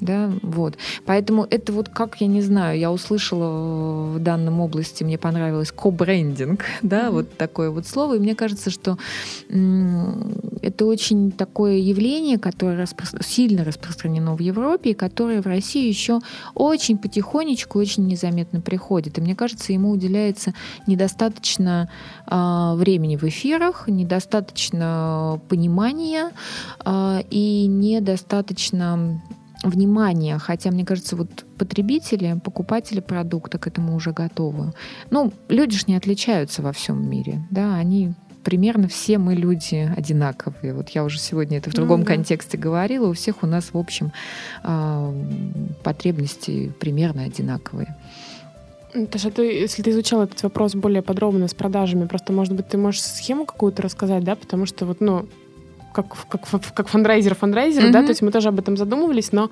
[0.00, 0.76] да, вот.
[1.04, 6.64] Поэтому это вот как, я не знаю, я услышала в данном области, мне понравилось ко-брендинг,
[6.82, 7.10] да, mm-hmm.
[7.10, 8.98] вот такое вот слово, и мне кажется, что
[9.48, 16.20] это очень такое явление, которое распро- сильно распространено в Европе, и которое в России еще
[16.54, 19.18] очень потихонечку, очень незаметно приходит.
[19.18, 20.54] И мне кажется, ему уделяется
[20.86, 21.88] недостаточно
[22.26, 26.32] э, времени в эфирах, недостаточно понимания
[26.84, 29.22] э, и недостаточно
[29.62, 34.72] внимание, хотя, мне кажется, вот потребители, покупатели продукта к этому уже готовы.
[35.10, 38.12] Ну, люди же не отличаются во всем мире, да, они
[38.44, 40.72] примерно все мы люди одинаковые.
[40.72, 42.14] Вот я уже сегодня это в другом ну, да.
[42.14, 43.08] контексте говорила.
[43.08, 44.12] У всех у нас, в общем,
[44.62, 45.12] а,
[45.82, 47.96] потребности примерно одинаковые.
[49.10, 52.78] Таша, ты, если ты изучал этот вопрос более подробно с продажами, просто, может быть, ты
[52.78, 55.26] можешь схему какую-то рассказать, да, потому что вот, ну,
[55.96, 57.90] как, как, как фандрайзер фандрайзер, mm-hmm.
[57.90, 59.50] да, то есть мы тоже об этом задумывались, но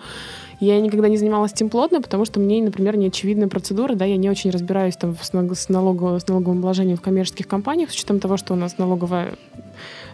[0.60, 4.16] я никогда не занималась этим плотно, потому что мне, например, не очевидная процедура, да, я
[4.16, 5.32] не очень разбираюсь там с,
[5.68, 9.34] налоговым, с налоговым обложением в коммерческих компаниях, с учетом того, что у нас налоговая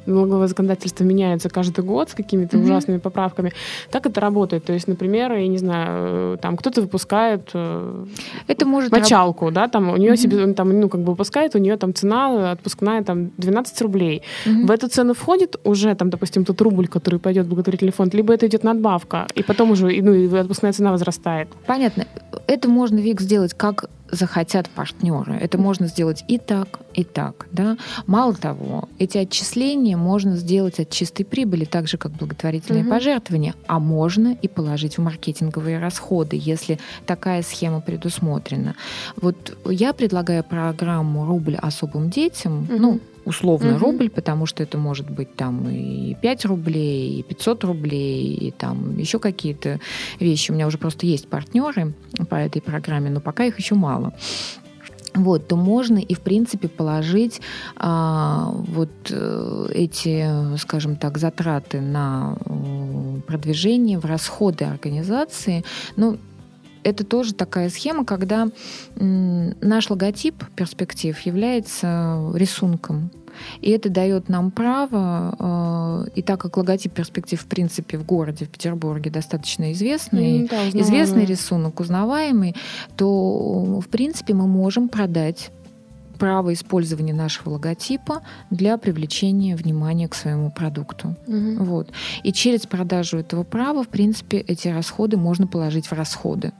[0.06, 2.64] налоговое законодательство меняется каждый год с какими-то mm-hmm.
[2.64, 3.52] ужасными поправками.
[3.90, 4.64] Так это работает.
[4.64, 8.04] То есть, например, я не знаю, там кто-то выпускает э,
[8.46, 9.54] это может мочалку, раб...
[9.54, 10.16] да, там у нее mm-hmm.
[10.16, 14.22] себе, там, ну, как бы выпускает, у нее там цена отпускная там 12 рублей.
[14.46, 14.66] Mm-hmm.
[14.66, 18.32] В эту цену входит уже там, допустим, тот рубль, который пойдет в благотворительный фонд, либо
[18.32, 21.48] это идет надбавка, и потом уже, ну, и отпускная цена возрастает.
[21.66, 22.06] Понятно.
[22.46, 25.35] Это можно, Вик, сделать как захотят партнеры.
[25.35, 27.46] Это можно сделать и так, и так.
[27.53, 27.77] Да?
[28.07, 32.90] Мало того, эти отчисления можно сделать от чистой прибыли, так же, как благотворительные угу.
[32.90, 38.75] пожертвования, а можно и положить в маркетинговые расходы, если такая схема предусмотрена.
[39.16, 42.77] Вот я предлагаю программу «Рубль особым детям», угу.
[42.79, 43.85] ну, условно угу.
[43.85, 48.96] рубль, потому что это может быть там и 5 рублей, и 500 рублей, и там
[48.98, 49.80] еще какие-то
[50.18, 50.50] вещи.
[50.50, 51.94] У меня уже просто есть партнеры
[52.28, 54.12] по этой программе, но пока их еще мало
[55.14, 57.40] вот, то можно и, в принципе, положить
[57.76, 65.64] а, вот э, эти, скажем так, затраты на э, продвижение в расходы организации.
[65.96, 66.18] Ну,
[66.82, 68.48] это тоже такая схема, когда
[68.96, 73.10] наш логотип перспектив является рисунком.
[73.60, 78.44] И это дает нам право, э, и так как логотип перспектив, в принципе, в городе,
[78.44, 82.56] в Петербурге достаточно известный, да, известный рисунок, узнаваемый,
[82.96, 85.50] то, в принципе, мы можем продать
[86.20, 91.16] право использования нашего логотипа для привлечения внимания к своему продукту.
[91.26, 91.64] Мгм.
[91.64, 91.88] Вот.
[92.22, 96.52] И через продажу этого права, в принципе, эти расходы можно положить в расходы.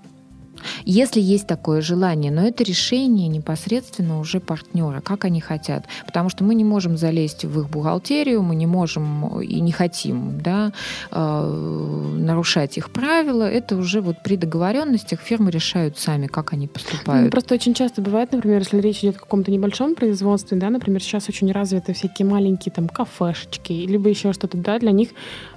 [0.85, 5.87] Если есть такое желание, но это решение непосредственно уже партнера, как они хотят.
[6.07, 10.40] Потому что мы не можем залезть в их бухгалтерию, мы не можем и не хотим
[10.40, 10.73] да,
[11.11, 13.44] э, нарушать их правила.
[13.44, 17.31] Это уже вот при договоренностях фирмы решают сами, как они Ну, поступают.
[17.31, 21.29] Просто очень часто бывает, например, если речь идет о каком-то небольшом производстве, да, например, сейчас
[21.29, 25.11] очень развиты всякие маленькие там кафешечки, либо еще что-то, да, для них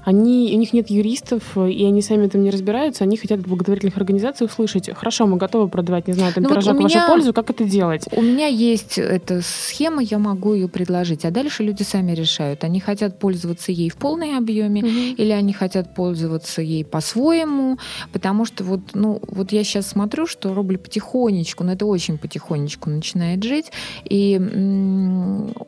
[0.04, 3.98] они, у них нет юристов, и они сами там не разбираются, они хотят от благотворительных
[3.98, 6.96] организаций услышать, хорошо, мы готовы продавать, не знаю, там Ну вот пирожок у в вашу
[6.98, 8.06] меня- пользу, как это делать?
[8.12, 11.26] У меня есть эта схема, я могу ее предложить.
[11.26, 12.64] А дальше люди сами решают.
[12.64, 17.78] Они хотят пользоваться ей в полной объеме, или они хотят пользоваться ей по-своему,
[18.12, 22.90] потому что вот, ну, вот я сейчас смотрю, что рубль потихонечку, но это очень потихонечку
[22.90, 23.72] начинает жить,
[24.04, 24.38] и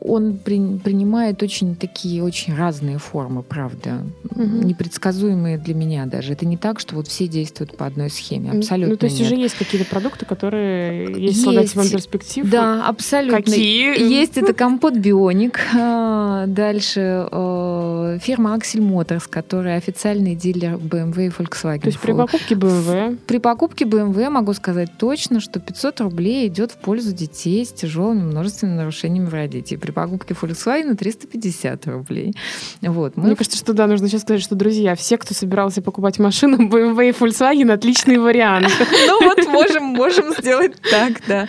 [0.00, 4.02] он при- принимает очень такие очень разные формы, правда,
[4.34, 4.66] Мгм.
[4.66, 6.32] непредсказуемые для меня даже.
[6.32, 9.30] Это не так, что вот все действуют по одной схеме, абсолютно Ну, то есть нет.
[9.32, 11.46] уже есть какие-то продукты, которые есть, Есть.
[11.46, 12.50] логотипом перспектив?
[12.50, 13.42] Да, абсолютно.
[13.42, 14.02] Какие?
[14.02, 15.60] Есть это компот Бионик.
[15.78, 21.80] А, Дальше э, фирма Axel Motors, которая официальный дилер BMW и Volkswagen.
[21.80, 26.72] То есть при покупке BMW При покупке BMW могу сказать точно, что 500 рублей идет
[26.72, 29.76] в пользу детей с тяжелыми множественными нарушениями в развитии.
[29.76, 32.34] При покупке Volkswagen 350 рублей.
[32.82, 33.16] Вот.
[33.16, 36.68] Мы Мне кажется, что да, нужно сейчас сказать, что, друзья, все, кто собирался покупать машину,
[36.68, 38.68] BMW и Volkswagen, отличный вариант.
[39.06, 41.48] Ну вот можем, можем сделать так, да.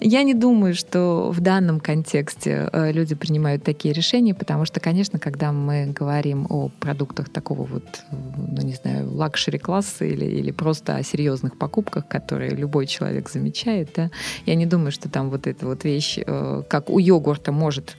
[0.00, 5.18] Я не думаю, что в данном контексте э, люди принимают такие решения, потому что, конечно,
[5.18, 10.96] когда мы говорим о продуктах такого вот, ну не знаю, luxury класса или, или просто
[10.96, 14.10] о серьезных покупках, которые любой человек замечает, да,
[14.44, 17.96] я не думаю, что там вот эта вот вещь, э, как у йогурта может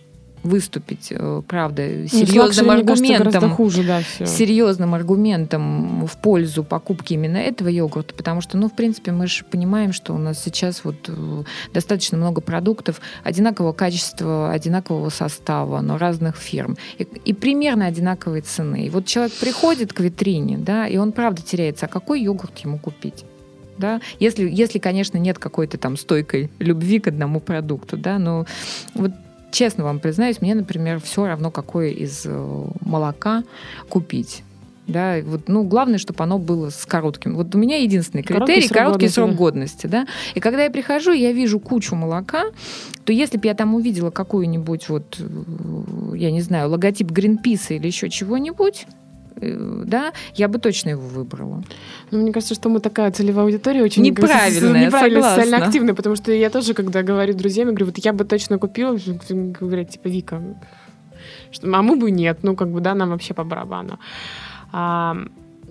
[0.48, 4.26] выступить, э, правда, Ну, серьезным luxury, мне кажется, аргументом хуже, да, все.
[4.26, 9.44] серьезным аргументом в пользу покупки именно этого йогурта, потому что, ну, в принципе, мы же
[9.44, 15.98] понимаем, что у нас сейчас вот э, достаточно много продуктов одинакового качества, одинакового состава, но
[15.98, 16.78] разных фирм.
[16.98, 18.86] И, и примерно одинаковой цены.
[18.86, 22.80] И вот человек приходит к витрине, да, и он правда теряется, а какой йогурт ему
[22.80, 23.26] купить?
[23.78, 24.02] Да?
[24.20, 28.46] Если, если, конечно, нет какой-то там стойкой любви к одному продукту, да, но
[28.96, 29.12] вот
[29.58, 33.44] честно вам признаюсь, мне, например, все равно, какое из э, молока
[33.90, 34.44] купить.
[34.86, 37.36] Да, вот, ну, главное, чтобы оно было с коротким.
[37.36, 40.06] Вот у меня единственный Короткий критерий срок короткий срок годности, да.
[40.36, 42.46] И когда я прихожу, я вижу кучу молока,
[43.04, 47.88] то если бы я там увидела какую-нибудь вот, э, я не знаю, логотип Гринписа или
[47.88, 48.86] еще чего-нибудь,
[49.40, 51.64] да, я бы точно его выбрала.
[52.12, 56.32] Ну, мне кажется, что мы такая целевая аудитория очень Неправильная, неправильно социально активная, потому что
[56.32, 58.98] я тоже, когда говорю друзьям, я говорю, вот я бы точно купила,
[59.30, 60.42] говорят, типа, Вика,
[61.52, 64.00] что, а мы бы нет, ну, как бы, да, нам вообще по барабану.
[64.72, 65.16] А,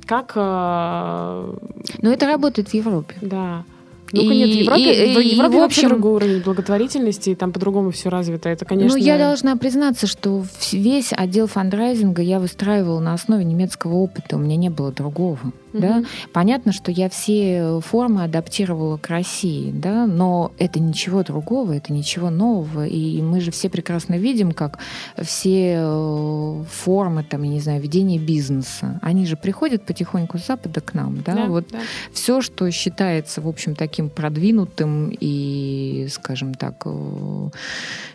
[0.07, 1.55] как, э,
[2.03, 3.17] Но это работает в Европе.
[3.21, 3.65] да,
[4.13, 4.81] ну, нет, в Европе,
[5.13, 8.49] и- в и, Европе в вообще общем- другой уровень благотворительности, и там по-другому все развито.
[8.49, 8.97] Это, конечно...
[8.99, 14.37] Ну, я должна признаться, что весь отдел фандрайзинга я выстраивала на основе немецкого опыта.
[14.37, 15.39] У меня не было другого.
[15.81, 15.97] Да?
[15.99, 16.07] Мгм.
[16.33, 22.31] Понятно, что я все формы адаптировала к России, да, но это ничего другого, это ничего
[22.31, 22.87] нового.
[22.87, 24.79] И мы же все прекрасно видим, как
[25.21, 30.81] все э, формы, там, я не знаю, ведения бизнеса, они же приходят потихоньку с Запада
[30.81, 31.23] к нам.
[31.23, 31.35] Да?
[31.35, 31.81] Да, вот да.
[32.13, 37.51] все, что считается, в общем, таким продвинутым и, скажем так, э,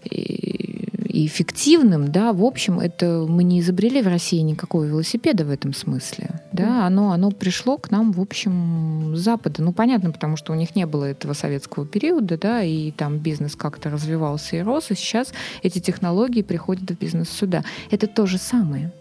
[0.10, 5.52] и и эффективным, да, в общем, это мы не изобрели в России никакого велосипеда в
[5.52, 9.62] этом смысле, да, оно, оно пришло к нам, в общем, с Запада.
[9.62, 13.56] Ну, понятно, потому что у них не было этого советского периода, да, и там бизнес
[13.56, 17.64] как-то развивался и рос, и сейчас эти технологии приходят в бизнес сюда.
[17.90, 18.92] Это то же самое.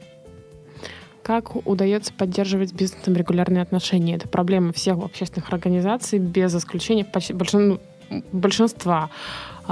[1.23, 4.17] Как удается поддерживать с бизнесом регулярные отношения?
[4.17, 7.79] Это проблема всех общественных организаций, без исключения почти большин-
[8.33, 9.11] большинства.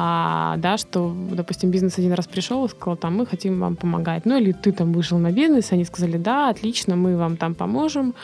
[0.00, 4.26] А, да, что, допустим, бизнес один раз пришел и сказал, там, мы хотим вам помогать.
[4.26, 8.14] Ну, или ты там вышел на бизнес, они сказали, да, отлично, мы вам там поможем.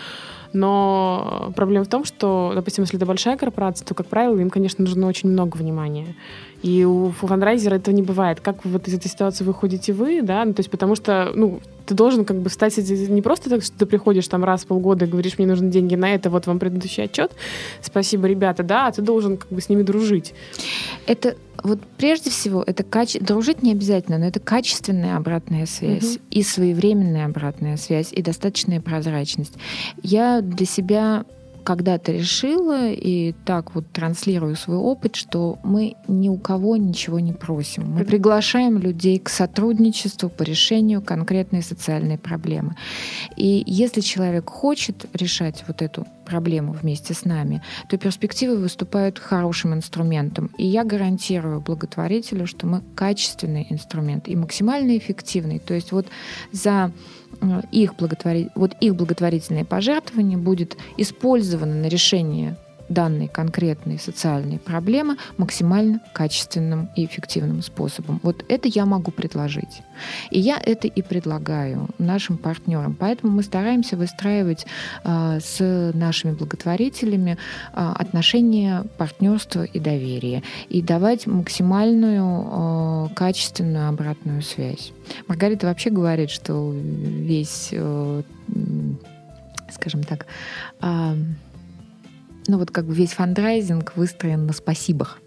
[0.52, 4.84] Но проблема в том, что, допустим, если это большая корпорация, то, как правило, им, конечно,
[4.84, 6.14] нужно очень много внимания.
[6.64, 8.40] И у фандрайзера этого не бывает.
[8.40, 10.42] Как вот из этой ситуации выходите вы, да?
[10.46, 13.76] Ну, то есть потому что, ну, ты должен как бы стать не просто так, что
[13.76, 16.58] ты приходишь там раз в полгода и говоришь, мне нужны деньги на это, вот вам
[16.58, 17.32] предыдущий отчет,
[17.82, 20.32] спасибо, ребята, да, а ты должен как бы с ними дружить.
[21.06, 23.20] Это вот прежде всего, это каче...
[23.20, 26.22] дружить не обязательно, но это качественная обратная связь Мгм.
[26.30, 29.52] и своевременная обратная связь и достаточная прозрачность.
[30.02, 31.26] Я для себя
[31.64, 37.32] когда-то решила и так вот транслирую свой опыт, что мы ни у кого ничего не
[37.32, 37.90] просим.
[37.90, 42.76] Мы приглашаем людей к сотрудничеству по решению конкретной социальной проблемы.
[43.36, 49.74] И если человек хочет решать вот эту проблему вместе с нами, то перспективы выступают хорошим
[49.74, 50.50] инструментом.
[50.58, 55.58] И я гарантирую благотворителю, что мы качественный инструмент и максимально эффективный.
[55.58, 56.06] То есть вот
[56.52, 56.92] за
[57.70, 58.48] их, благотвори...
[58.54, 62.56] вот их благотворительное пожертвование будет использовано на решение
[62.88, 68.20] данной конкретной социальной проблемы максимально качественным и эффективным способом.
[68.22, 69.82] Вот это я могу предложить.
[70.30, 72.94] И я это и предлагаю нашим партнерам.
[72.98, 74.66] Поэтому мы стараемся выстраивать
[75.04, 77.38] э, с нашими благотворителями
[77.72, 84.92] э, отношения партнерства и доверия и давать максимальную э, качественную обратную связь.
[85.26, 88.22] Маргарита вообще говорит, что весь, э,
[89.70, 90.26] скажем так,
[92.46, 95.20] ну вот как бы весь фандрайзинг выстроен на спасибах.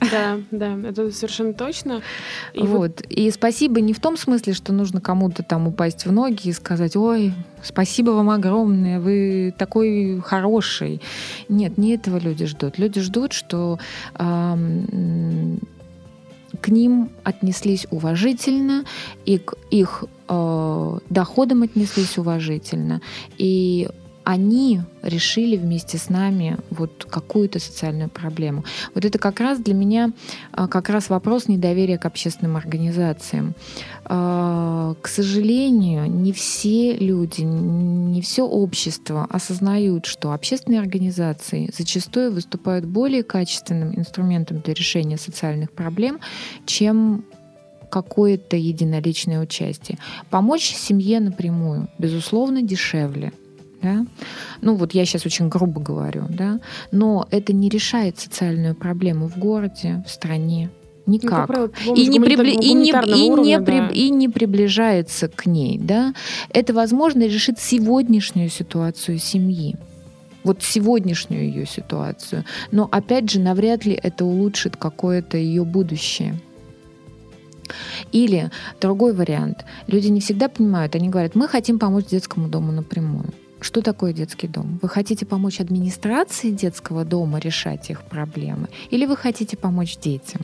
[0.00, 2.00] Да, да, это совершенно точно.
[2.54, 3.02] И вот.
[3.02, 6.96] И спасибо не в том смысле, что нужно кому-то там упасть в ноги и сказать,
[6.96, 11.02] ой, спасибо вам огромное, вы такой хороший.
[11.48, 12.78] Нет, не этого люди ждут.
[12.78, 13.78] Люди ждут, что
[14.14, 14.56] э,
[16.60, 18.84] к ним отнеслись уважительно,
[19.26, 23.02] и к их э, доходам отнеслись уважительно,
[23.36, 23.88] и
[24.24, 28.64] они решили вместе с нами вот какую-то социальную проблему.
[28.94, 30.12] Вот это как раз для меня
[30.52, 33.54] а, как раз вопрос недоверия к общественным организациям.
[34.04, 42.84] А, к сожалению, не все люди, не все общество осознают, что общественные организации зачастую выступают
[42.84, 46.20] более качественным инструментом для решения социальных проблем,
[46.66, 47.24] чем
[47.90, 49.98] какое-то единоличное участие.
[50.30, 53.32] Помочь семье напрямую, безусловно, дешевле
[53.82, 54.06] да?
[54.60, 56.60] Ну вот я сейчас очень грубо говорю, да,
[56.90, 60.70] но это не решает социальную проблему в городе, в стране,
[61.06, 61.48] никак.
[61.48, 62.50] Ну, правило, и, не прибли...
[62.52, 63.88] и, не, и, уровня, не да.
[63.88, 65.78] и не приближается к ней.
[65.78, 66.14] Да?
[66.50, 69.76] Это, возможно, решит сегодняшнюю ситуацию семьи.
[70.42, 72.44] Вот сегодняшнюю ее ситуацию.
[72.70, 76.40] Но, опять же, навряд ли это улучшит какое-то ее будущее.
[78.10, 78.50] Или
[78.80, 79.64] другой вариант.
[79.86, 83.32] Люди не всегда понимают, они говорят, мы хотим помочь детскому дому напрямую.
[83.60, 84.78] Что такое детский дом?
[84.82, 88.68] Вы хотите помочь администрации детского дома решать их проблемы?
[88.90, 90.40] Или вы хотите помочь детям?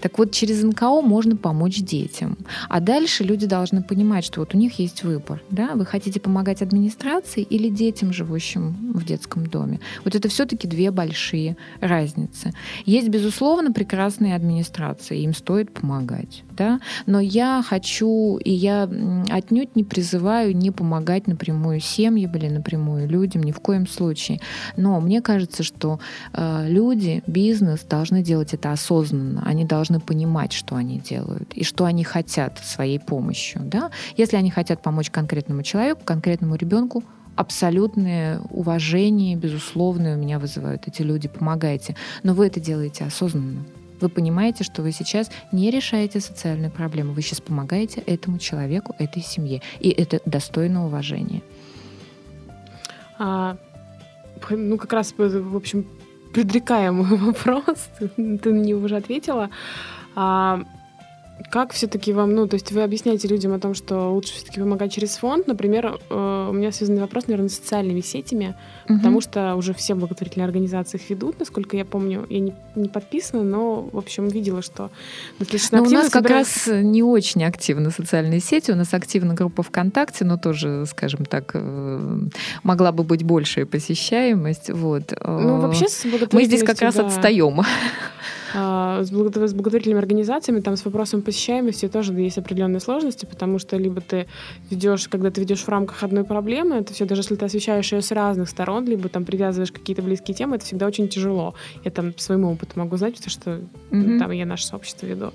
[0.00, 2.36] Так вот, через НКО можно помочь детям.
[2.68, 5.42] А дальше люди должны понимать, что вот у них есть выбор.
[5.50, 5.70] Да?
[5.74, 9.80] Вы хотите помогать администрации или детям, живущим в детском доме?
[10.04, 12.52] Вот это все-таки две большие разницы.
[12.84, 16.44] Есть, безусловно, прекрасные администрации, им стоит помогать.
[16.56, 16.80] Да?
[17.06, 18.88] Но я хочу, и я
[19.30, 24.40] отнюдь не призываю не помогать напрямую семьям или напрямую людям, ни в коем случае.
[24.76, 26.00] Но мне кажется, что
[26.32, 29.42] э, люди, бизнес должны делать это осознанно.
[29.46, 33.62] Они должны понимать, что они делают и что они хотят своей помощью.
[33.64, 33.90] Да?
[34.16, 37.04] Если они хотят помочь конкретному человеку, конкретному ребенку,
[37.36, 41.28] абсолютное уважение, безусловное у меня вызывают эти люди.
[41.28, 41.94] Помогайте.
[42.24, 43.64] Но вы это делаете осознанно.
[44.00, 47.12] Вы понимаете, что вы сейчас не решаете социальную проблему.
[47.12, 49.60] Вы сейчас помогаете этому человеку, этой семье.
[49.80, 51.42] И это достойно уважения.
[53.18, 53.56] А,
[54.50, 55.86] ну, как раз, в общем,
[56.32, 59.50] предрекаемый вопрос, ты на него уже ответила.
[61.50, 64.92] Как все-таки вам, ну, то есть вы объясняете людям о том, что лучше все-таки помогать
[64.92, 65.46] через фонд.
[65.46, 68.54] Например, э, у меня связанный вопрос, наверное, с социальными сетями,
[68.88, 68.98] угу.
[68.98, 72.26] потому что уже все благотворительные организации их ведут, насколько я помню.
[72.28, 74.90] Я не, не подписана, но, в общем, видела, что
[75.38, 76.60] достаточно но активно у нас собираются...
[76.64, 78.70] как раз не очень активны социальные сети.
[78.70, 82.20] У нас активна группа ВКонтакте, но тоже, скажем так, э,
[82.62, 84.70] могла бы быть большая посещаемость.
[84.70, 85.12] Вот.
[85.24, 87.06] Ну, вообще с Мы здесь как раз да.
[87.06, 87.62] отстаем.
[88.54, 94.00] А, с благотворительными организациями, там с вопросом посещаемости тоже есть определенные сложности, потому что либо
[94.00, 94.26] ты
[94.70, 98.02] ведешь, когда ты ведешь в рамках одной проблемы, это все, даже если ты освещаешь ее
[98.02, 101.54] с разных сторон, либо там привязываешь какие-то близкие темы, это всегда очень тяжело.
[101.84, 104.18] Я там своему опыту могу знать, потому что mm-hmm.
[104.18, 105.32] там я наше сообщество веду.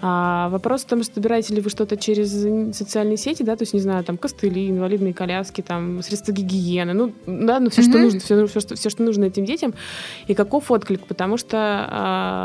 [0.00, 2.30] А, вопрос в том, что собираете ли вы что-то через
[2.76, 7.12] социальные сети, да, то есть, не знаю, там костыли, инвалидные коляски, там средства гигиены, ну,
[7.26, 7.90] да, ну все, mm-hmm.
[7.90, 9.74] что нужно, все, все, что, все, что нужно этим детям,
[10.26, 12.35] и каков отклик, потому что а,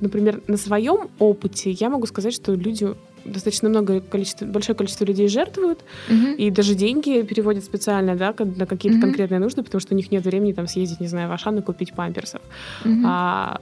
[0.00, 2.94] например, на своем опыте я могу сказать, что люди
[3.26, 6.34] достаточно много количество, большое количество людей жертвуют, угу.
[6.36, 9.06] и даже деньги переводят специально, да, на какие-то угу.
[9.06, 11.62] конкретные нужды, потому что у них нет времени там съездить, не знаю, в Ашан и
[11.62, 12.40] купить памперсов.
[12.84, 13.02] Угу.
[13.04, 13.60] А,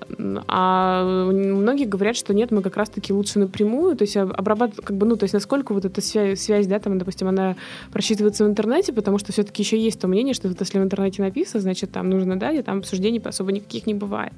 [0.49, 5.07] а многие говорят, что нет, мы как раз-таки лучше напрямую, то есть обрабатывать, как бы,
[5.07, 7.57] ну, то есть насколько вот эта связь, связь, да, там, допустим, она
[7.93, 11.23] просчитывается в интернете, потому что все-таки еще есть то мнение, что вот если в интернете
[11.23, 14.33] написано, значит, там нужно дать, и там обсуждений особо никаких не бывает.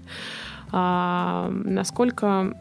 [0.73, 2.57] А, насколько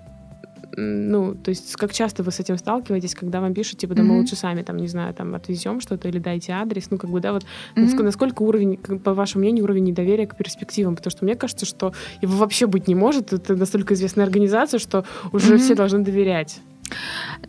[0.77, 4.15] ну, то есть как часто вы с этим сталкиваетесь, когда вам пишут, типа, да мы
[4.15, 4.19] mm-hmm.
[4.19, 7.33] лучше сами, там, не знаю, там, отвезем что-то или дайте адрес, ну, как бы, да,
[7.33, 7.45] вот,
[7.75, 8.03] mm-hmm.
[8.03, 12.37] насколько уровень, по вашему мнению, уровень недоверия к перспективам, потому что мне кажется, что его
[12.37, 15.57] вообще быть не может, это настолько известная организация, что уже mm-hmm.
[15.59, 16.59] все должны доверять.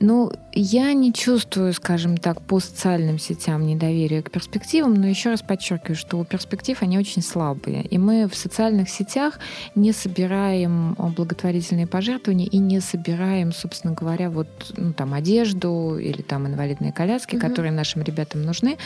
[0.01, 5.43] Ну, я не чувствую, скажем так, по социальным сетям недоверия к перспективам, но еще раз
[5.43, 7.83] подчеркиваю, что у перспектив они очень слабые.
[7.83, 9.39] И мы в социальных сетях
[9.75, 16.47] не собираем благотворительные пожертвования и не собираем, собственно говоря, вот ну, там одежду или там
[16.47, 17.47] инвалидные коляски, угу.
[17.47, 18.79] которые нашим ребятам нужны.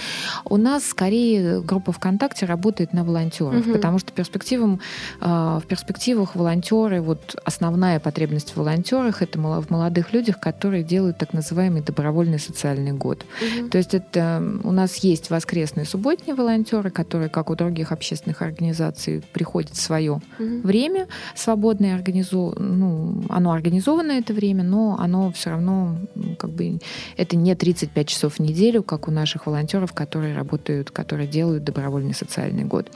[0.45, 3.73] У нас скорее группа ВКонтакте работает на волонтеров, угу.
[3.73, 4.81] потому что перспективам,
[5.21, 11.33] в перспективах волонтеры, вот основная потребность в волонтерах это в молодых людях, которые делают так
[11.33, 13.25] называемый добровольный социальный год.
[13.41, 13.69] Угу.
[13.69, 19.23] То есть это у нас есть воскресные субботние волонтеры, которые, как у других общественных организаций,
[19.33, 20.23] приходят в свое угу.
[20.39, 22.55] время свободное, организу...
[22.59, 25.97] ну, оно организовано это время, но оно все равно
[26.39, 26.79] как бы
[27.17, 32.15] это не 35 часов в неделю, как у наших волонтеров, которые работают, которые делают добровольный
[32.15, 32.91] социальный год.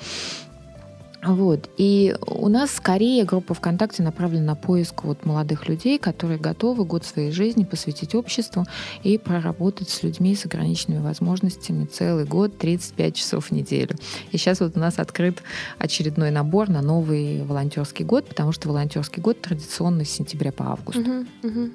[1.26, 1.70] Вот.
[1.76, 7.04] И у нас скорее группа ВКонтакте направлена на поиск вот молодых людей, которые готовы год
[7.04, 8.66] своей жизни посвятить обществу
[9.02, 13.96] и проработать с людьми с ограниченными возможностями целый год, 35 часов в неделю.
[14.32, 15.42] И сейчас вот у нас открыт
[15.78, 20.98] очередной набор на новый волонтерский год, потому что волонтерский год традиционно с сентября по август.
[20.98, 21.72] Uh-huh, uh-huh.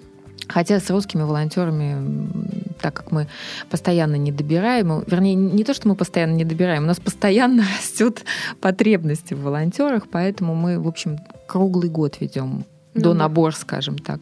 [0.47, 3.27] Хотя с русскими волонтерами, так как мы
[3.69, 8.23] постоянно не добираем, вернее, не то, что мы постоянно не добираем, у нас постоянно растет
[8.61, 14.21] потребности в волонтерах, поэтому мы, в общем, круглый год ведем ну, до набор, скажем так.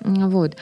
[0.00, 0.56] Вот.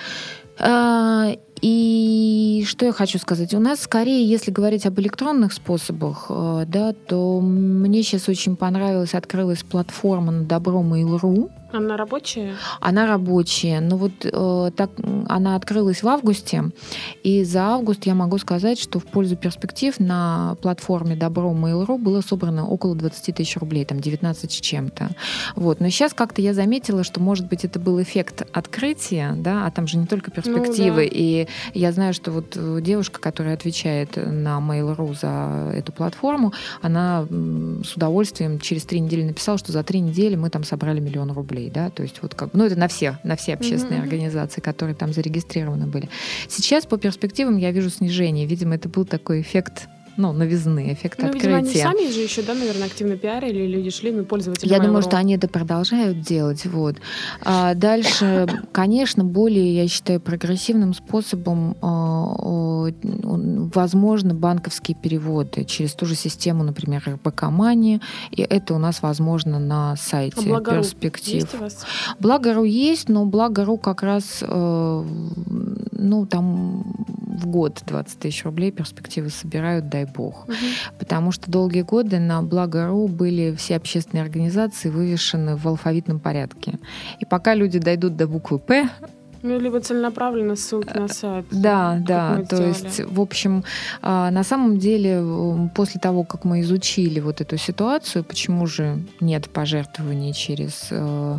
[0.59, 3.55] А, и что я хочу сказать?
[3.55, 9.15] У нас скорее, если говорить об электронных способах, э, да, то мне сейчас очень понравилась,
[9.15, 11.51] открылась платформа на Добро Mail.ru.
[11.77, 12.55] Она рабочая?
[12.81, 13.81] Она рабочая.
[13.81, 14.91] Но вот э, так
[15.29, 16.65] она открылась в августе,
[17.23, 22.21] и за август я могу сказать, что в пользу перспектив на платформе Добро Mail.ru было
[22.21, 25.11] собрано около 20 тысяч рублей, там 19 с чем-то.
[25.55, 25.81] Вот.
[25.81, 29.87] Но сейчас как-то я заметила, что, может быть, это был эффект открытия, да, а там
[29.87, 31.05] же не только перспективы.
[31.05, 31.17] Ну, да.
[31.17, 36.53] И я знаю, что вот девушка, которая отвечает на Mail.ru за эту платформу,
[36.83, 37.27] она
[37.85, 41.66] с удовольствием через три недели написала, что за три недели мы там собрали миллион рублей
[41.67, 44.03] рублей, да, то есть вот как, ну это на все, на все общественные mm-hmm.
[44.03, 46.09] организации, которые там зарегистрированы были.
[46.49, 51.27] Сейчас по перспективам я вижу снижение, видимо, это был такой эффект ну, новизны, эффект ну,
[51.27, 51.49] открытия.
[51.49, 54.69] Видимо, они сами же еще, да, наверное, активно пиарили, люди шли, ну, пользователи.
[54.69, 56.97] Я думаю, что они это продолжают делать, вот.
[57.43, 62.91] А дальше, конечно, более, я считаю, прогрессивным способом а,
[63.75, 68.01] возможно банковские переводы через ту же систему, например, РБК Мани,
[68.31, 71.35] и это у нас возможно на сайте а перспектив.
[71.35, 71.87] Есть у вас?
[72.19, 75.05] Благору есть, но Благору как раз, э,
[75.93, 76.85] ну, там
[77.37, 80.45] в год 20 тысяч рублей перспективы собирают, дай бог.
[80.49, 80.55] Угу.
[80.99, 86.79] Потому что долгие годы на Благо.ру были все общественные организации вывешены в алфавитном порядке.
[87.21, 88.89] И пока люди дойдут до буквы «П»,
[89.43, 91.47] ну, либо целенаправленно ссылки на сайт.
[91.51, 92.37] Да, да.
[92.49, 92.69] То сделали.
[92.69, 93.65] есть, в общем,
[94.03, 95.23] а, на самом деле,
[95.75, 101.39] после того, как мы изучили вот эту ситуацию, почему же нет пожертвований через э,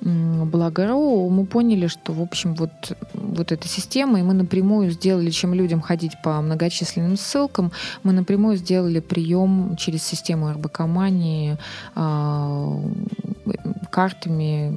[0.00, 2.70] Благо.ру, мы поняли, что, в общем, вот,
[3.12, 7.72] вот эта система, и мы напрямую сделали, чем людям ходить по многочисленным ссылкам,
[8.02, 11.56] мы напрямую сделали прием через систему РБК Мани
[11.94, 12.80] а,
[13.90, 14.72] картами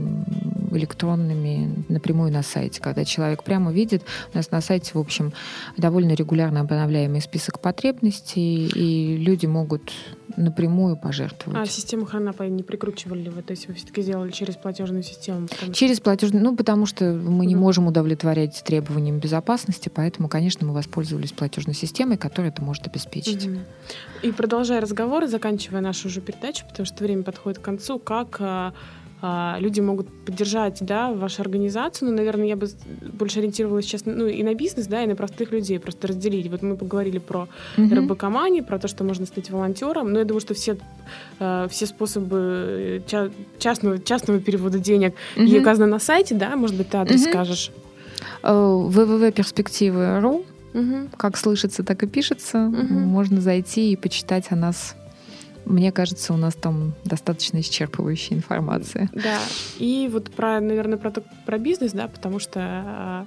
[0.78, 4.04] электронными напрямую на сайте, когда человек прямо видит,
[4.34, 5.34] у нас на сайте, в общем,
[5.78, 9.92] довольно регулярно обновляемый список потребностей, и люди могут
[10.38, 11.60] напрямую пожертвовать.
[11.62, 13.42] А систему Хранапа не прикручивали ли вы?
[13.42, 15.48] То есть вы все-таки сделали через платежную систему?
[15.74, 21.32] Через платежную, ну, потому что мы не можем удовлетворять требованиям безопасности, поэтому, конечно, мы воспользовались
[21.32, 23.46] платежной системой, которая это может обеспечить.
[23.46, 23.58] Угу.
[24.24, 28.74] И продолжая разговор, заканчивая нашу уже передачу, потому что время подходит к концу, как а,
[29.22, 32.10] люди могут поддержать да, вашу организацию.
[32.10, 32.68] Ну, наверное, я бы
[33.14, 36.50] больше ориентировалась сейчас ну, и на бизнес, да, и на простых людей, просто разделить.
[36.50, 37.48] Вот мы поговорили про
[37.78, 38.08] mm-hmm.
[38.08, 40.12] РБК Мани, про то, что можно стать волонтером.
[40.12, 40.78] Но я думаю, что все,
[41.40, 43.04] э, все способы
[43.60, 45.62] частного, частного перевода денег mm-hmm.
[45.62, 47.30] указаны на сайте, да, может быть, ты адрес mm-hmm.
[47.30, 47.72] скажешь.
[48.44, 51.10] www.перспективы.ру угу.
[51.18, 52.66] Как слышится, так и пишется.
[52.66, 52.94] Угу.
[52.94, 54.96] Можно зайти и почитать о нас
[55.72, 59.10] мне кажется, у нас там достаточно исчерпывающая информация.
[59.14, 59.40] Да.
[59.80, 63.26] И вот про, наверное, про, про бизнес, да, потому что а,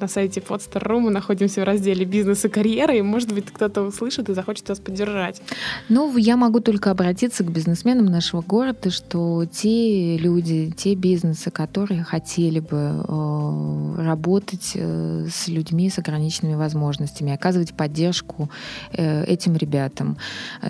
[0.00, 4.28] на сайте Podster.ru мы находимся в разделе «Бизнес и карьера», и, может быть, кто-то услышит
[4.28, 5.42] и захочет вас поддержать.
[5.88, 12.02] Ну, я могу только обратиться к бизнесменам нашего города, что те люди, те бизнесы, которые
[12.02, 18.50] хотели бы э, работать э, с людьми с ограниченными возможностями, оказывать поддержку
[18.92, 20.16] э, этим ребятам,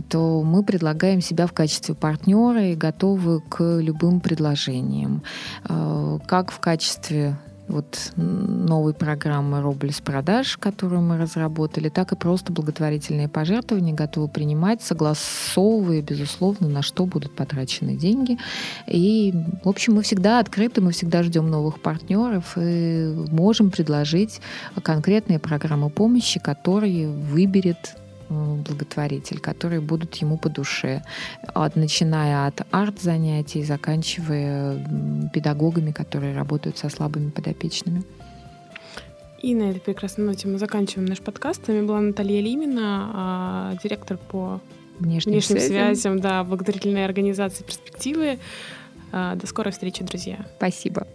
[0.08, 5.22] то мы предлагаем себя в качестве партнера и готовы к любым предложениям.
[5.68, 7.36] Э, как в качестве
[7.70, 14.82] вот новой программы «Рубль продаж», которую мы разработали, так и просто благотворительные пожертвования готовы принимать,
[14.82, 18.38] согласовывая, безусловно, на что будут потрачены деньги.
[18.86, 24.40] И, в общем, мы всегда открыты, мы всегда ждем новых партнеров и можем предложить
[24.82, 27.96] конкретные программы помощи, которые выберет
[28.30, 31.02] благотворитель, которые будут ему по душе,
[31.54, 38.04] от, начиная от арт-занятий, заканчивая педагогами, которые работают со слабыми подопечными.
[39.42, 41.64] И на этой прекрасной ноте мы заканчиваем наш подкаст.
[41.64, 44.60] С вами была Наталья Лимина, а, директор по
[44.98, 45.94] внешним, внешним связям.
[45.94, 48.38] связям, да, благотворительной организации «Перспективы».
[49.12, 50.46] А, до скорой встречи, друзья.
[50.58, 51.06] Спасибо.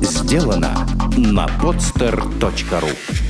[0.00, 0.74] Сделано
[1.16, 3.29] на podster.ru